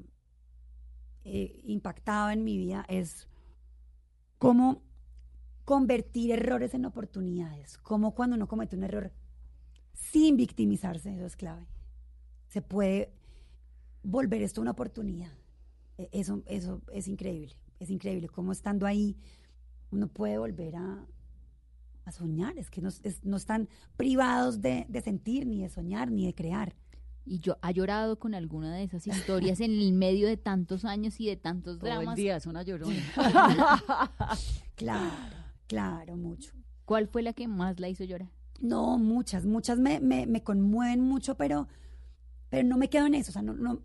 [1.25, 3.29] eh, impactado en mi vida es
[4.39, 4.83] cómo
[5.65, 7.77] convertir errores en oportunidades.
[7.79, 9.13] Cómo cuando uno comete un error
[9.93, 11.67] sin victimizarse, eso es clave.
[12.49, 13.13] Se puede
[14.03, 15.33] volver esto una oportunidad.
[15.99, 17.55] E- Eso, eso es increíble.
[17.81, 19.17] Es increíble cómo estando ahí
[19.91, 21.05] uno puede volver a,
[22.05, 22.57] a soñar.
[22.59, 26.35] Es que no, es- no están privados de, de sentir, ni de soñar, ni de
[26.35, 26.75] crear.
[27.31, 31.21] Y yo ha llorado con alguna de esas historias en el medio de tantos años
[31.21, 32.17] y de tantos Todo el dramas.
[32.17, 32.95] día es una llorona.
[34.77, 35.11] Claro,
[35.67, 36.53] claro, mucho.
[36.85, 38.31] ¿Cuál fue la que más la hizo llorar?
[38.61, 41.69] No, muchas, muchas me, me, me conmueven mucho, pero,
[42.49, 43.31] pero no me quedo en eso.
[43.31, 43.83] O sea, no, no,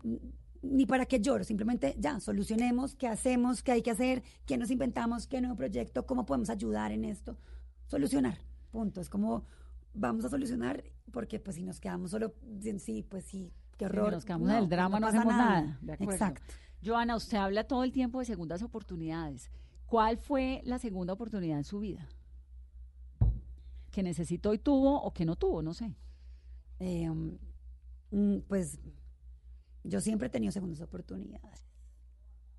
[0.64, 4.70] ni para qué lloro, simplemente ya, solucionemos, qué hacemos, qué hay que hacer, qué nos
[4.70, 7.36] inventamos, qué nuevo proyecto, cómo podemos ayudar en esto.
[7.86, 8.38] Solucionar,
[8.70, 9.00] punto.
[9.00, 9.44] Es como,
[9.92, 12.34] vamos a solucionar, porque pues si nos quedamos solo,
[12.78, 14.12] sí, pues sí, qué Si horror.
[14.12, 15.78] nos quedamos No, en el drama, no, hacemos nada.
[15.82, 16.12] De acuerdo.
[16.12, 16.42] Exacto.
[16.84, 19.50] Joana, usted habla todo el tiempo de segundas oportunidades.
[19.86, 22.08] ¿Cuál fue la segunda oportunidad en su vida?
[23.90, 25.62] ¿Que necesitó y tuvo o que no tuvo?
[25.62, 25.94] No sé.
[26.80, 27.08] Eh,
[28.10, 28.80] mm, pues
[29.84, 31.64] yo siempre he tenido segundas oportunidades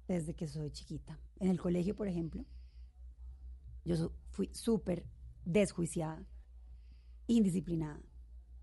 [0.08, 1.20] desde que soy chiquita.
[1.40, 2.46] En el colegio, por ejemplo,
[3.84, 5.06] yo fui súper
[5.44, 6.24] desjuiciada,
[7.28, 8.00] indisciplinada.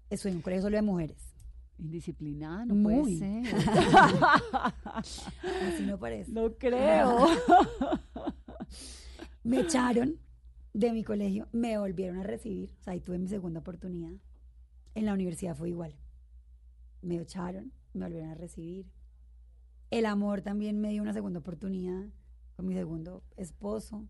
[0.09, 1.35] Estoy en un colegio solo de mujeres.
[1.79, 3.19] Indisciplinada, no Muy.
[3.19, 3.57] puede ser.
[4.95, 6.31] Así no parece.
[6.31, 7.27] No creo.
[9.43, 10.19] me echaron
[10.73, 14.13] de mi colegio, me volvieron a recibir, o sea, ahí tuve mi segunda oportunidad.
[14.95, 15.97] En la universidad fue igual.
[17.01, 18.87] Me echaron, me volvieron a recibir.
[19.91, 22.09] El amor también me dio una segunda oportunidad
[22.57, 24.09] con mi segundo esposo.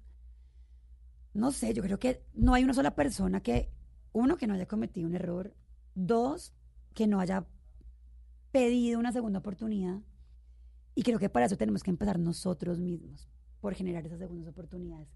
[1.35, 3.71] No sé, yo creo que no hay una sola persona que,
[4.13, 5.55] uno, que no haya cometido un error,
[5.95, 6.53] dos,
[6.95, 7.47] que no haya
[8.53, 10.01] pedido una segunda oportunidad.
[10.95, 13.29] Y creo que para eso tenemos que empezar nosotros mismos,
[13.61, 15.09] por generar esas segundas oportunidades.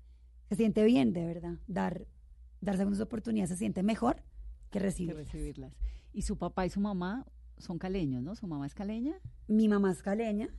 [0.49, 1.59] Se siente bien, de verdad.
[1.67, 2.07] Dar,
[2.61, 4.17] dar segundas oportunidades se siente mejor
[4.71, 5.15] que que recibir.
[5.15, 5.73] recibirlas.
[6.13, 7.27] Y su papá y su mamá
[7.59, 8.35] son caleños, ¿no?
[8.35, 9.15] ¿Su mamá es caleña?
[9.49, 10.51] Mi mamá es caleña,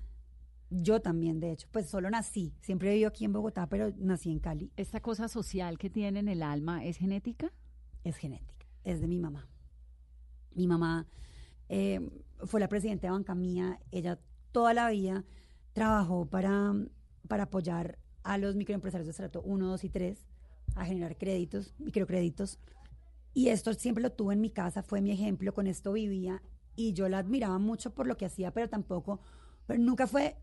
[0.70, 1.68] yo también, de hecho.
[1.72, 2.54] Pues solo nací.
[2.62, 4.72] Siempre he vivido aquí en Bogotá, pero nací en Cali.
[4.76, 7.54] ¿Esta cosa social que tiene en el alma es genética?
[8.04, 9.48] Es genética, es de mi mamá.
[10.56, 11.08] Mi mamá
[11.70, 12.10] eh,
[12.46, 13.80] fue la presidenta de Banca Mía.
[13.92, 14.20] Ella
[14.52, 15.24] toda la vida
[15.74, 16.74] trabajó para,
[17.28, 20.28] para apoyar a los microempresarios de estrato 1, 2 y 3
[20.76, 22.60] a generar créditos, microcréditos.
[23.34, 26.42] Y esto siempre lo tuve en mi casa, fue mi ejemplo, con esto vivía
[26.78, 29.20] y yo la admiraba mucho por lo que hacía, pero tampoco,
[29.66, 30.38] pero nunca fue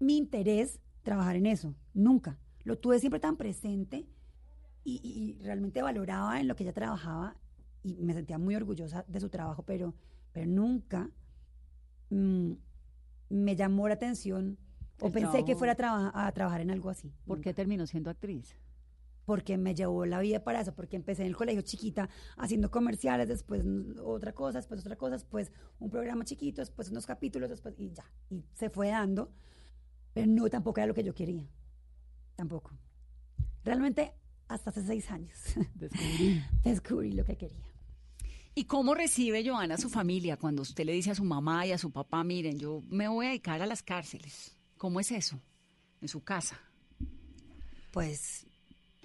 [0.00, 2.38] mi interés trabajar en eso, nunca.
[2.64, 4.08] Lo tuve siempre tan presente
[4.82, 7.36] y, y- y realmente valoraba en lo que ella trabajaba
[7.84, 9.94] y me sentía muy orgullosa de su trabajo, pero,
[10.32, 11.10] pero nunca
[12.10, 12.52] mm,
[13.30, 14.58] me llamó la atención
[15.00, 17.12] o El pensé que fuera a, traba- a trabajar en algo así.
[17.26, 18.56] ¿Por qué terminó siendo actriz?
[19.32, 23.26] Porque me llevó la vida para eso, porque empecé en el colegio chiquita haciendo comerciales,
[23.28, 23.64] después
[24.04, 28.04] otra cosa, después otra cosa, después un programa chiquito, después unos capítulos, después y ya,
[28.28, 29.32] y se fue dando,
[30.12, 31.48] pero no tampoco era lo que yo quería,
[32.36, 32.72] tampoco.
[33.64, 34.12] Realmente
[34.48, 35.38] hasta hace seis años
[35.76, 36.42] Descubrí.
[36.62, 37.72] descubrí lo que quería.
[38.54, 41.72] ¿Y cómo recibe Joana a su familia cuando usted le dice a su mamá y
[41.72, 44.58] a su papá, miren, yo me voy a dedicar a las cárceles?
[44.76, 45.40] ¿Cómo es eso
[46.02, 46.60] en su casa?
[47.92, 48.46] Pues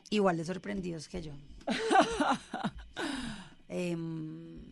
[0.09, 1.33] igual de sorprendidos que yo.
[3.69, 4.71] Em,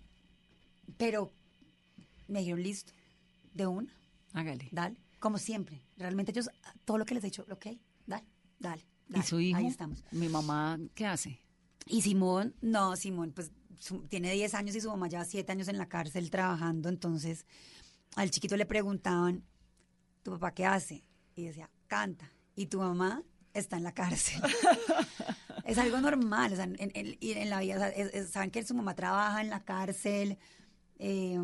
[0.98, 1.32] pero
[2.28, 2.94] me dijeron listo,
[3.54, 3.94] de una.
[4.34, 4.70] Hágale.
[4.72, 5.82] Dale, como siempre.
[5.98, 6.50] Realmente ellos,
[6.86, 7.68] todo lo que les he dicho, ok,
[8.06, 8.26] dale,
[8.60, 8.86] dale.
[9.10, 9.58] ¿Y dale, su hijo?
[9.58, 10.04] Ahí estamos.
[10.12, 11.40] Mi mamá, ¿qué hace?
[11.88, 15.68] Y Simón, no, Simón, pues su- tiene 10 años y su mamá lleva 7 años
[15.68, 16.90] en la cárcel trabajando.
[16.90, 17.46] Entonces,
[18.16, 19.44] al chiquito le preguntaban,
[20.24, 21.04] ¿tu papá qué hace?
[21.36, 22.32] Y decía, canta.
[22.56, 23.22] Y tu mamá
[23.56, 24.42] está en la cárcel.
[25.66, 27.92] es algo normal, o sea, en, en- en la vida,
[28.32, 30.38] saben que su mamá trabaja en la cárcel.
[31.00, 31.40] eh,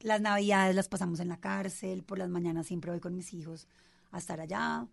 [0.00, 3.66] las navidades las pasamos en la cárcel, por las mañanas siempre voy con mis hijos
[4.12, 4.86] a estar allá,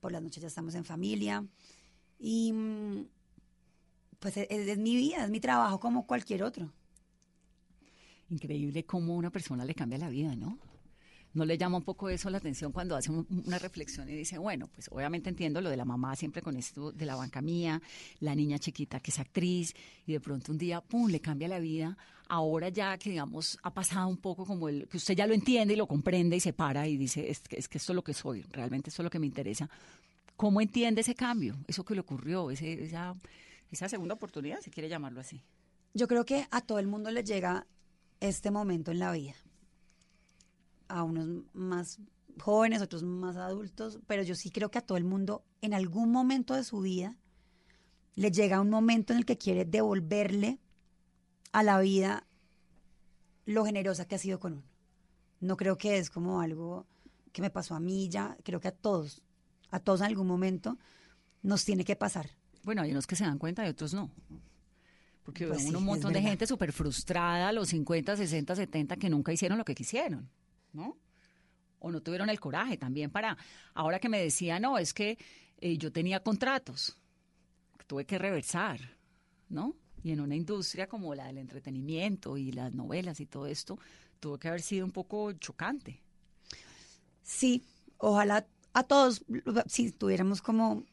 [0.00, 1.46] por las noches ya estamos en familia.
[2.18, 3.06] Y mm,
[4.18, 6.72] pues es, es mi vida, es mi trabajo como cualquier otro.
[8.30, 10.58] Increíble cómo una persona le cambia la vida, ¿no?
[11.38, 14.38] ¿No le llama un poco eso la atención cuando hace un- una reflexión y dice,
[14.38, 17.80] bueno, pues obviamente entiendo lo de la mamá siempre con esto de la banca mía,
[18.18, 19.72] la niña chiquita que es actriz
[20.04, 21.96] y de pronto un día, ¡pum!, le cambia la vida.
[22.28, 25.74] Ahora ya que, digamos, ha pasado un poco como el, que usted ya lo entiende
[25.74, 28.02] y lo comprende y se para y dice, es que, es que esto es lo
[28.02, 29.70] que soy, realmente esto es lo que me interesa.
[30.36, 31.56] ¿Cómo entiende ese cambio?
[31.68, 33.14] Eso que le ocurrió, esa,
[33.70, 35.40] esa segunda oportunidad, si quiere llamarlo así.
[35.94, 37.64] Yo creo que a todo el mundo le llega
[38.20, 39.34] este momento en la vida.
[40.88, 41.98] A unos más
[42.40, 46.10] jóvenes, otros más adultos, pero yo sí creo que a todo el mundo en algún
[46.10, 47.16] momento de su vida
[48.14, 50.58] le llega un momento en el que quiere devolverle
[51.52, 52.26] a la vida
[53.46, 54.62] lo generosa que ha sido con uno.
[55.40, 56.86] No creo que es como algo
[57.32, 59.22] que me pasó a mí ya, creo que a todos,
[59.70, 60.76] a todos en algún momento
[61.42, 62.30] nos tiene que pasar.
[62.64, 64.10] Bueno, hay unos que se dan cuenta y otros no.
[65.24, 68.96] Porque Pues veo sí, un montón de gente súper frustrada a los 50, 60, 70
[68.96, 70.28] que nunca hicieron lo que quisieron,
[70.72, 70.98] ¿no?
[71.80, 73.36] O no tuvieron el coraje también para...
[73.74, 75.18] Ahora que me decía, no, es que
[75.60, 76.96] eh, yo tenía contratos,
[77.86, 78.80] tuve que reversar,
[79.48, 79.74] ¿no?
[80.02, 83.78] Y en una industria como la del entretenimiento y las novelas y todo esto,
[84.20, 86.00] tuvo que haber sido un poco chocante.
[87.22, 87.64] Sí,
[87.96, 89.24] ojalá a todos,
[89.66, 90.84] si tuviéramos como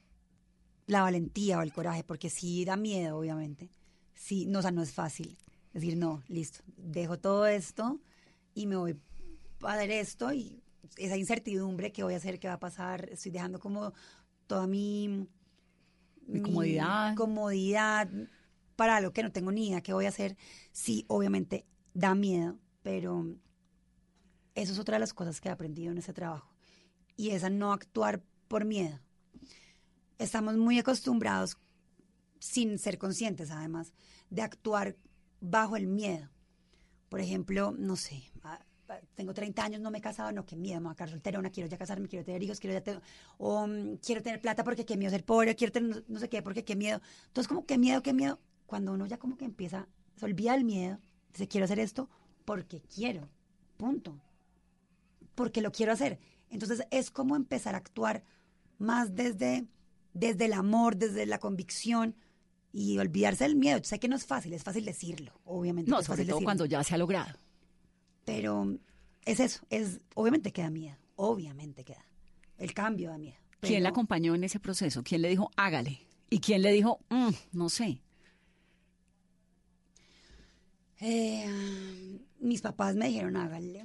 [0.88, 3.70] la valentía o el coraje, porque sí da miedo, obviamente.
[4.14, 5.38] Sí, no, o sea, no es fácil.
[5.74, 8.00] Decir, no, listo, dejo todo esto
[8.54, 8.96] y me voy
[9.74, 10.62] hacer esto y
[10.98, 13.94] esa incertidumbre que voy a hacer, qué va a pasar, estoy dejando como
[14.48, 15.28] toda mi,
[16.28, 17.16] Mi comodidad.
[17.16, 18.10] comodidad
[18.76, 20.38] para algo que no tengo ni idea qué voy a hacer.
[20.72, 23.26] Sí, obviamente da miedo, pero
[24.54, 26.54] eso es otra de las cosas que he aprendido en ese trabajo.
[27.18, 29.00] Y es a no actuar por miedo.
[30.18, 31.58] Estamos muy acostumbrados,
[32.40, 33.94] sin ser conscientes además,
[34.30, 34.96] de actuar
[35.42, 36.30] bajo el miedo.
[37.10, 38.24] Por ejemplo, no sé,
[39.16, 41.50] tengo 30 años, no me he casado, no, qué miedo, me voy a quedar solterona,
[41.50, 43.02] quiero ya casarme, quiero tener hijos, quiero ya tener,
[43.38, 46.30] o mm, quiero tener plata porque qué miedo ser pobre, quiero tener no, no sé
[46.30, 47.02] qué, porque qué miedo.
[47.28, 48.40] Entonces, como qué miedo, qué miedo.
[48.66, 51.00] Cuando uno ya como que empieza, se olvida del miedo,
[51.32, 52.10] dice, quiero hacer esto
[52.46, 53.30] porque quiero,
[53.78, 54.20] punto.
[55.36, 56.20] Porque lo quiero hacer.
[56.50, 58.24] Entonces, es como empezar a actuar
[58.78, 59.66] más desde,
[60.14, 62.16] desde el amor, desde la convicción
[62.72, 63.80] y olvidarse del miedo.
[63.84, 65.90] Sé que no es fácil, es fácil decirlo, obviamente.
[65.90, 66.46] No, es sobre fácil todo decirlo.
[66.46, 67.40] cuando ya se ha logrado.
[68.26, 68.78] Pero
[69.24, 72.06] es eso, es obviamente queda miedo, obviamente queda.
[72.58, 73.38] El cambio da miedo.
[73.62, 75.04] ¿Quién la acompañó en ese proceso?
[75.04, 76.00] ¿Quién le dijo, hágale?
[76.30, 78.02] ¿Y quién le dijo, "Mm, no sé?
[81.00, 83.84] Eh, mis papás me dijeron, hágale.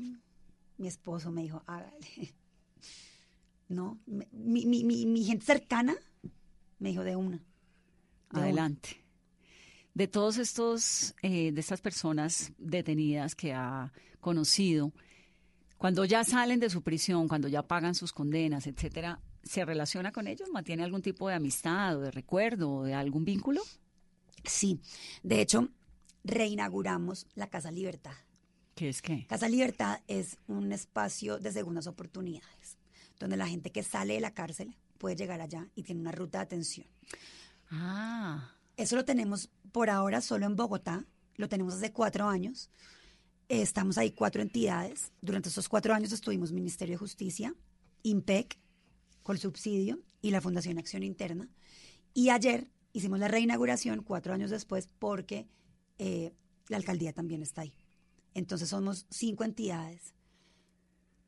[0.79, 1.99] Mi esposo me dijo, hágale.
[3.69, 5.95] No, mi, mi, mi, mi gente cercana
[6.81, 7.37] me dijo de una.
[7.37, 7.45] de
[8.33, 8.43] una.
[8.43, 9.05] Adelante.
[9.95, 14.93] De todos estos, eh, de estas personas detenidas que ha conocido,
[15.79, 20.27] cuando ya salen de su prisión, cuando ya pagan sus condenas, etcétera, ¿se relaciona con
[20.27, 20.51] ellos?
[20.53, 23.63] ¿Mantiene algún tipo de amistad o de recuerdo o de algún vínculo?
[24.45, 24.81] Sí,
[25.23, 25.69] de hecho,
[26.25, 28.13] reinauguramos la Casa Libertad.
[28.75, 29.27] ¿Qué es qué?
[29.27, 32.79] Casa Libertad es un espacio de segundas oportunidades,
[33.19, 36.39] donde la gente que sale de la cárcel puede llegar allá y tiene una ruta
[36.39, 36.87] de atención.
[37.71, 41.05] Ah, Eso lo tenemos por ahora solo en Bogotá,
[41.37, 42.71] lo tenemos hace cuatro años.
[43.51, 45.11] Estamos ahí cuatro entidades.
[45.21, 47.53] Durante estos cuatro años estuvimos Ministerio de Justicia,
[48.05, 48.57] IMPEC,
[49.25, 51.49] con subsidio y la Fundación Acción Interna.
[52.15, 55.49] Y ayer hicimos la reinauguración cuatro años después porque
[55.99, 56.33] eh,
[56.69, 57.75] la alcaldía también está ahí.
[58.35, 60.15] Entonces somos cinco entidades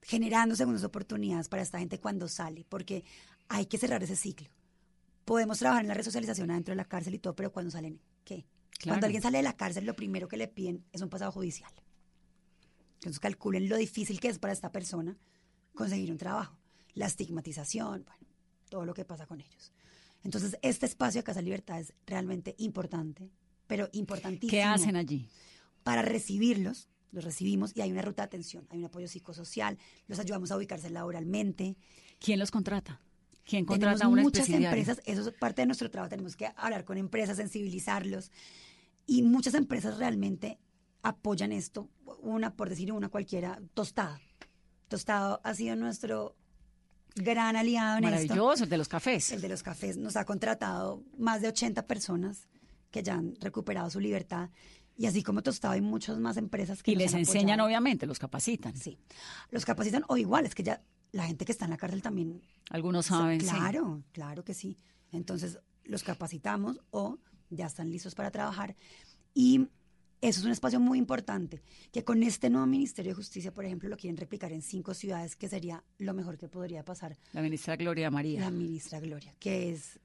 [0.01, 3.03] generando segundas oportunidades para esta gente cuando sale, porque
[3.49, 4.49] hay que cerrar ese ciclo.
[5.25, 8.47] Podemos trabajar en la resocialización adentro de la cárcel y todo, pero cuando salen, ¿qué?
[8.79, 8.95] Claro.
[8.95, 11.73] Cuando alguien sale de la cárcel, lo primero que le piden es un pasado judicial.
[13.03, 15.19] Entonces calculen lo difícil que es para esta persona
[15.75, 16.57] conseguir un trabajo,
[16.95, 18.27] la estigmatización, bueno,
[18.71, 19.73] todo lo que pasa con ellos.
[20.23, 23.33] Entonces, este espacio de Casa Libertad es realmente importante,
[23.67, 24.53] pero importantísimo.
[24.53, 25.29] ¿qué hacen allí?
[25.83, 30.21] Para recibirlos, los recibimos y hay una ruta de atención, hay un apoyo psicosocial, los
[30.21, 31.77] ayudamos a ubicarse laboralmente.
[32.21, 33.01] ¿Quién los contrata?
[33.45, 36.53] ¿Quién Tenemos contrata a un muchas empresas, eso es parte de nuestro trabajo, tenemos que
[36.55, 38.31] hablar con empresas, sensibilizarlos
[39.07, 40.61] y muchas empresas realmente
[41.03, 41.89] apoyan esto.
[42.21, 44.19] Una, por decir una cualquiera, Tostado.
[44.89, 46.37] Tostado ha sido nuestro
[47.15, 48.29] gran aliado en esto.
[48.29, 49.33] Maravilloso, el de los cafés.
[49.33, 52.49] El de los cafés nos ha contratado más de 80 personas
[52.91, 54.51] que ya han recuperado su libertad.
[54.97, 58.07] Y así como Tostado hay muchas más empresas que Y nos les han enseñan, obviamente,
[58.07, 58.77] los capacitan.
[58.77, 58.99] Sí.
[59.51, 60.83] Los capacitan o igual, es que ya
[61.13, 62.43] la gente que está en la cárcel también...
[62.71, 63.41] Algunos saben.
[63.41, 64.79] Claro, claro que sí.
[65.11, 67.19] Entonces los capacitamos o
[67.51, 68.77] ya están listos para trabajar.
[69.35, 69.69] Y
[70.23, 73.89] eso es un espacio muy importante, que con este nuevo Ministerio de Justicia, por ejemplo,
[73.89, 77.19] lo quieren replicar en cinco ciudades, que sería lo mejor que podría pasar.
[77.33, 78.41] La ministra Gloria María.
[78.41, 79.99] La ministra Gloria, que es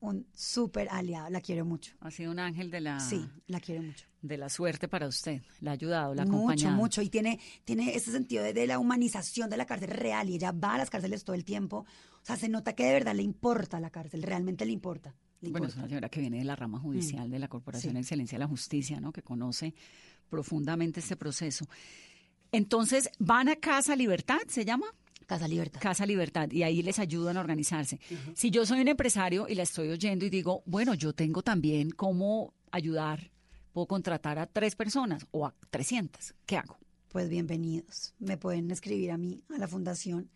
[0.00, 1.94] un súper aliado, la quiero mucho.
[2.00, 2.98] Ha sido un ángel de la...
[2.98, 4.06] Sí, la quiero mucho.
[4.20, 6.76] De la suerte para usted, la ha ayudado, la ha mucho, acompañado.
[6.76, 10.34] Mucho, y tiene, tiene ese sentido de, de la humanización de la cárcel real, y
[10.34, 11.86] ella va a las cárceles todo el tiempo.
[12.22, 15.14] O sea, se nota que de verdad le importa la cárcel, realmente le importa.
[15.52, 17.30] Bueno, es una señora que viene de la rama judicial Mm.
[17.32, 17.94] de la Corporación Sí.
[17.94, 19.12] de Excelencia de la Justicia, ¿no?
[19.12, 19.74] Que conoce
[20.28, 21.66] profundamente este proceso.
[22.52, 24.86] Entonces, ¿van a Casa Libertad, se llama?
[25.26, 25.80] Casa Libertad.
[25.80, 27.98] Casa Libertad, y ahí les ayudan a organizarse.
[28.34, 31.90] Si yo soy un empresario y la estoy oyendo y digo, bueno, yo tengo también
[31.90, 33.30] cómo ayudar,
[33.72, 36.76] puedo contratar a tres personas o a 300, ¿qué hago?
[37.08, 38.14] Pues bienvenidos.
[38.18, 40.30] Me pueden escribir a mí, a la fundación,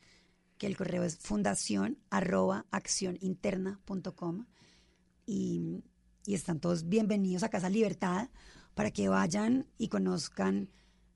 [0.56, 4.46] que el correo es fundación arroba accioninterna.com
[5.29, 5.85] y,
[6.26, 8.29] están todos bienvenidos a Casa Libertad
[8.74, 10.68] para que vayan y conozcan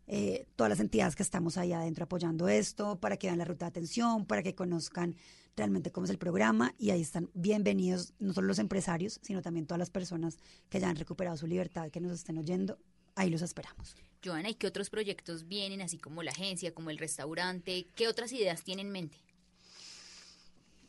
[0.07, 3.67] eh, todas las entidades que estamos ahí adentro apoyando esto, para que vean la ruta
[3.67, 5.17] de atención, para que conozcan
[5.55, 9.67] realmente cómo es el programa y ahí están bienvenidos no solo los empresarios, sino también
[9.67, 10.39] todas las personas
[10.71, 12.79] que ya han recuperado su libertad, que nos estén oyendo.
[13.15, 13.95] Ahí los esperamos.
[14.25, 17.87] Joana, ¿y qué otros proyectos vienen, así como la agencia, como el restaurante?
[17.95, 19.19] ¿Qué otras ideas tiene en mente?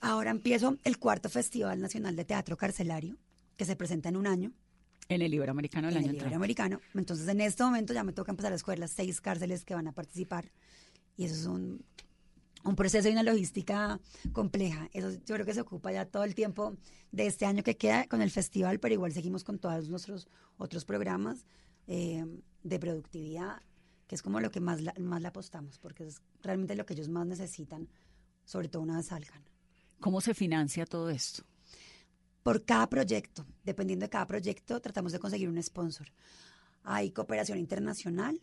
[0.03, 3.17] Ahora empiezo el cuarto Festival Nacional de Teatro Carcelario,
[3.55, 4.51] que se presenta en un año.
[5.07, 6.27] En el Iberoamericano del en año el entrante.
[6.33, 6.81] Iberoamericano.
[6.93, 9.87] Entonces, en este momento ya me toca empezar a escoger las seis cárceles que van
[9.87, 10.51] a participar.
[11.15, 11.85] Y eso es un,
[12.65, 13.99] un proceso y una logística
[14.33, 14.89] compleja.
[14.91, 16.75] Eso yo creo que se ocupa ya todo el tiempo
[17.13, 20.27] de este año que queda con el festival, pero igual seguimos con todos nuestros
[20.57, 21.45] otros programas
[21.87, 22.25] eh,
[22.63, 23.61] de productividad,
[24.07, 26.93] que es como lo que más, la- más le apostamos, porque es realmente lo que
[26.93, 27.87] ellos más necesitan,
[28.43, 29.43] sobre todo una vez salgan.
[30.03, 31.43] ¿Cómo se financia todo esto?
[32.43, 36.07] por cada proyecto, dependiendo de cada proyecto, tratamos de conseguir un sponsor.
[36.83, 38.39] Hay cooperación internacional,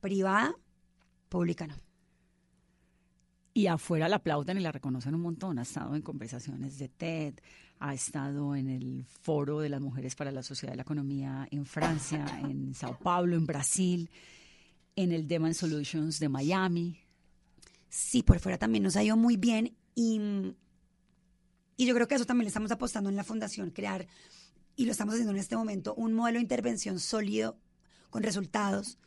[0.00, 0.56] privada,
[1.28, 1.76] pública no.
[3.52, 5.58] Y afuera la aplauden y la reconocen un montón.
[5.58, 7.34] Ha estado en conversaciones de TED,
[7.78, 11.64] ha estado en el Foro de las Mujeres para la Sociedad de la Economía en
[11.64, 14.10] Francia, en Sao Paulo, en Brasil,
[14.94, 16.98] en el Demand Solutions de Miami.
[17.88, 20.54] Sí, por fuera también nos ha ido muy bien y,
[21.76, 24.06] y yo creo que eso también estamos apostando en la fundación, crear,
[24.76, 27.58] y lo estamos haciendo en este momento, un modelo de intervención sólido
[28.10, 28.98] con resultados,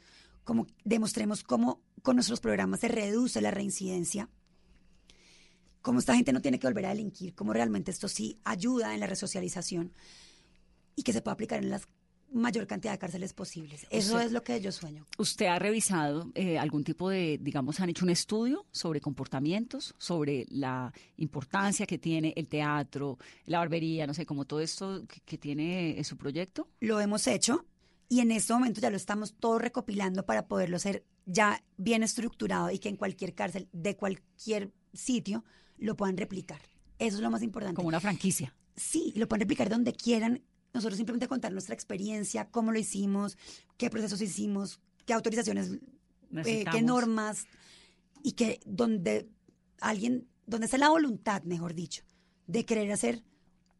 [0.43, 4.29] como demostremos cómo con nuestros programas se reduce la reincidencia,
[5.81, 8.99] cómo esta gente no tiene que volver a delinquir, cómo realmente esto sí ayuda en
[8.99, 9.93] la resocialización
[10.95, 11.81] y que se pueda aplicar en la
[12.31, 13.85] mayor cantidad de cárceles posibles.
[13.89, 15.05] Eso Usted- es lo que yo sueño.
[15.17, 20.45] ¿Usted ha revisado eh, algún tipo de, digamos, han hecho un estudio sobre comportamientos, sobre
[20.49, 25.37] la importancia que tiene el teatro, la barbería, no sé, como todo esto que, que
[25.37, 26.67] tiene eh, su proyecto?
[26.79, 27.65] lo hemos hecho
[28.07, 32.71] y en este momento ya lo estamos todo recopilando para poderlo hacer ya bien estructurado
[32.71, 35.43] y que en cualquier cárcel de cualquier sitio
[35.77, 36.59] lo puedan replicar.
[36.97, 37.75] Eso es lo más importante.
[37.75, 38.53] Como una franquicia.
[38.75, 40.41] Sí, lo pueden replicar donde quieran.
[40.73, 43.37] Nosotros simplemente contar nuestra experiencia, cómo lo hicimos,
[43.77, 45.71] qué procesos hicimos, qué autorizaciones,
[46.45, 47.47] eh, qué normas
[48.23, 49.27] y que donde
[49.81, 52.03] alguien, donde está la voluntad, mejor dicho,
[52.47, 53.23] de querer hacer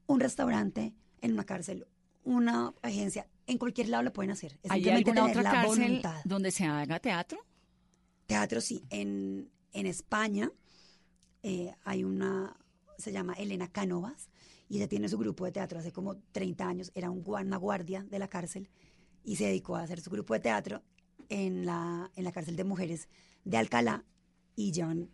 [0.08, 1.86] un restaurante en una cárcel,
[2.24, 4.60] una agencia, en cualquier lado lo pueden hacer.
[4.64, 6.22] Es ¿Hay alguna tener otra la cárcel voluntad.
[6.24, 7.40] donde se haga teatro?
[8.26, 8.84] Teatro, sí.
[8.90, 10.52] En, en España
[11.44, 12.56] eh, hay una,
[12.98, 14.29] se llama Elena Cánovas,
[14.70, 16.92] y ella tiene su grupo de teatro hace como 30 años.
[16.94, 18.70] Era un, una guardia de la cárcel
[19.24, 20.84] y se dedicó a hacer su grupo de teatro
[21.28, 23.10] en la, en la cárcel de mujeres
[23.44, 24.06] de Alcalá
[24.56, 25.10] y llevan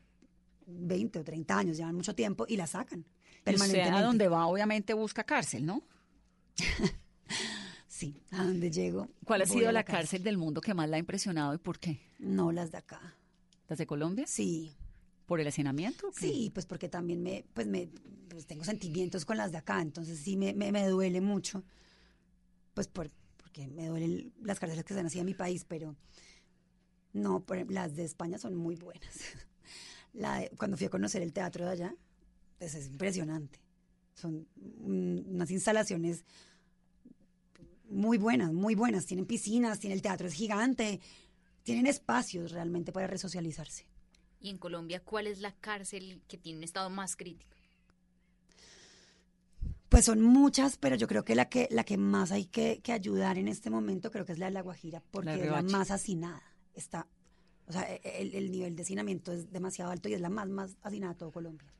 [0.68, 3.00] 20 o 30 años, llevan mucho tiempo y la sacan.
[3.00, 3.98] Y usted Permanentemente.
[3.98, 5.84] a donde va, obviamente busca cárcel, ¿no?
[7.88, 9.08] Sí, a donde llego.
[9.24, 12.02] ¿Cuál ha sido la cárcel del mundo que más la ha impresionado y por qué?
[12.20, 13.16] No las de acá.
[13.70, 14.26] ¿Las de Colombia?
[14.28, 14.76] Sí.
[15.26, 16.12] ¿Por el hacinamiento?
[16.14, 17.90] Sí, pues porque también me, pues me,
[18.30, 21.64] pues tengo sentimientos con las de acá, entonces sí me, me, duele mucho,
[22.74, 25.96] pues por, porque me duelen las cárceles que se han así en mi país, pero
[27.14, 29.20] no, por- las de España son muy buenas.
[30.58, 31.96] Cuando fui a conocer el teatro de allá,
[32.58, 33.60] pues es impresionante.
[34.14, 34.48] Son
[34.80, 36.24] unas instalaciones
[37.90, 39.06] muy buenas, muy buenas.
[39.06, 41.02] Tienen piscinas, tiene el teatro es gigante,
[41.64, 43.86] tienen espacios realmente para resocializarse.
[44.40, 47.56] Y en Colombia, ¿cuál es la cárcel que tiene un estado más crítico?
[49.90, 52.92] Pues son muchas, pero yo creo que la que, la que más hay que, que
[52.92, 55.90] ayudar en este momento creo que es la de La Guajira, porque es la más
[55.92, 56.44] hacinada.
[56.74, 57.08] Está,
[57.68, 60.50] o sea, e- el, el nivel de hacinamiento es demasiado alto y es la más,
[60.50, 61.72] más hacinada de todo Colombia.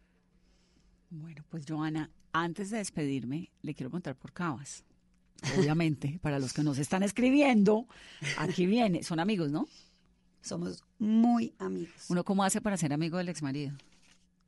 [1.10, 4.84] Bueno, pues Joana, antes de despedirme, le quiero preguntar por Cabas.
[5.58, 7.88] obviamente, para los que nos están escribiendo,
[8.38, 9.68] aquí viene, son amigos, ¿no?
[10.46, 12.06] Somos muy amigos.
[12.10, 13.74] ¿Uno cómo hace para ser amigo del exmarido?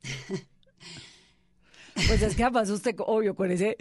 [1.94, 3.76] pues es que además usted, obvio, con ese,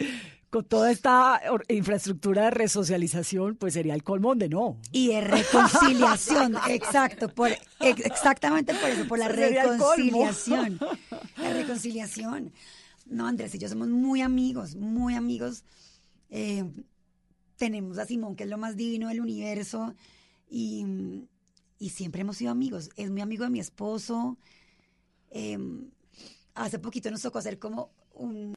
[0.49, 4.79] con toda esta infraestructura de resocialización, pues sería el colmón de no.
[4.91, 10.79] Y de reconciliación, exacto, por, ex- exactamente por eso, por la sería reconciliación.
[11.37, 12.51] La reconciliación.
[13.05, 15.63] No, Andrés y yo somos muy amigos, muy amigos.
[16.31, 16.63] Eh,
[17.57, 19.93] tenemos a Simón, que es lo más divino del universo,
[20.49, 20.83] y,
[21.79, 22.89] y siempre hemos sido amigos.
[22.95, 24.37] Es muy amigo de mi esposo.
[25.31, 25.57] Eh,
[26.53, 28.55] hace poquito nos tocó hacer como un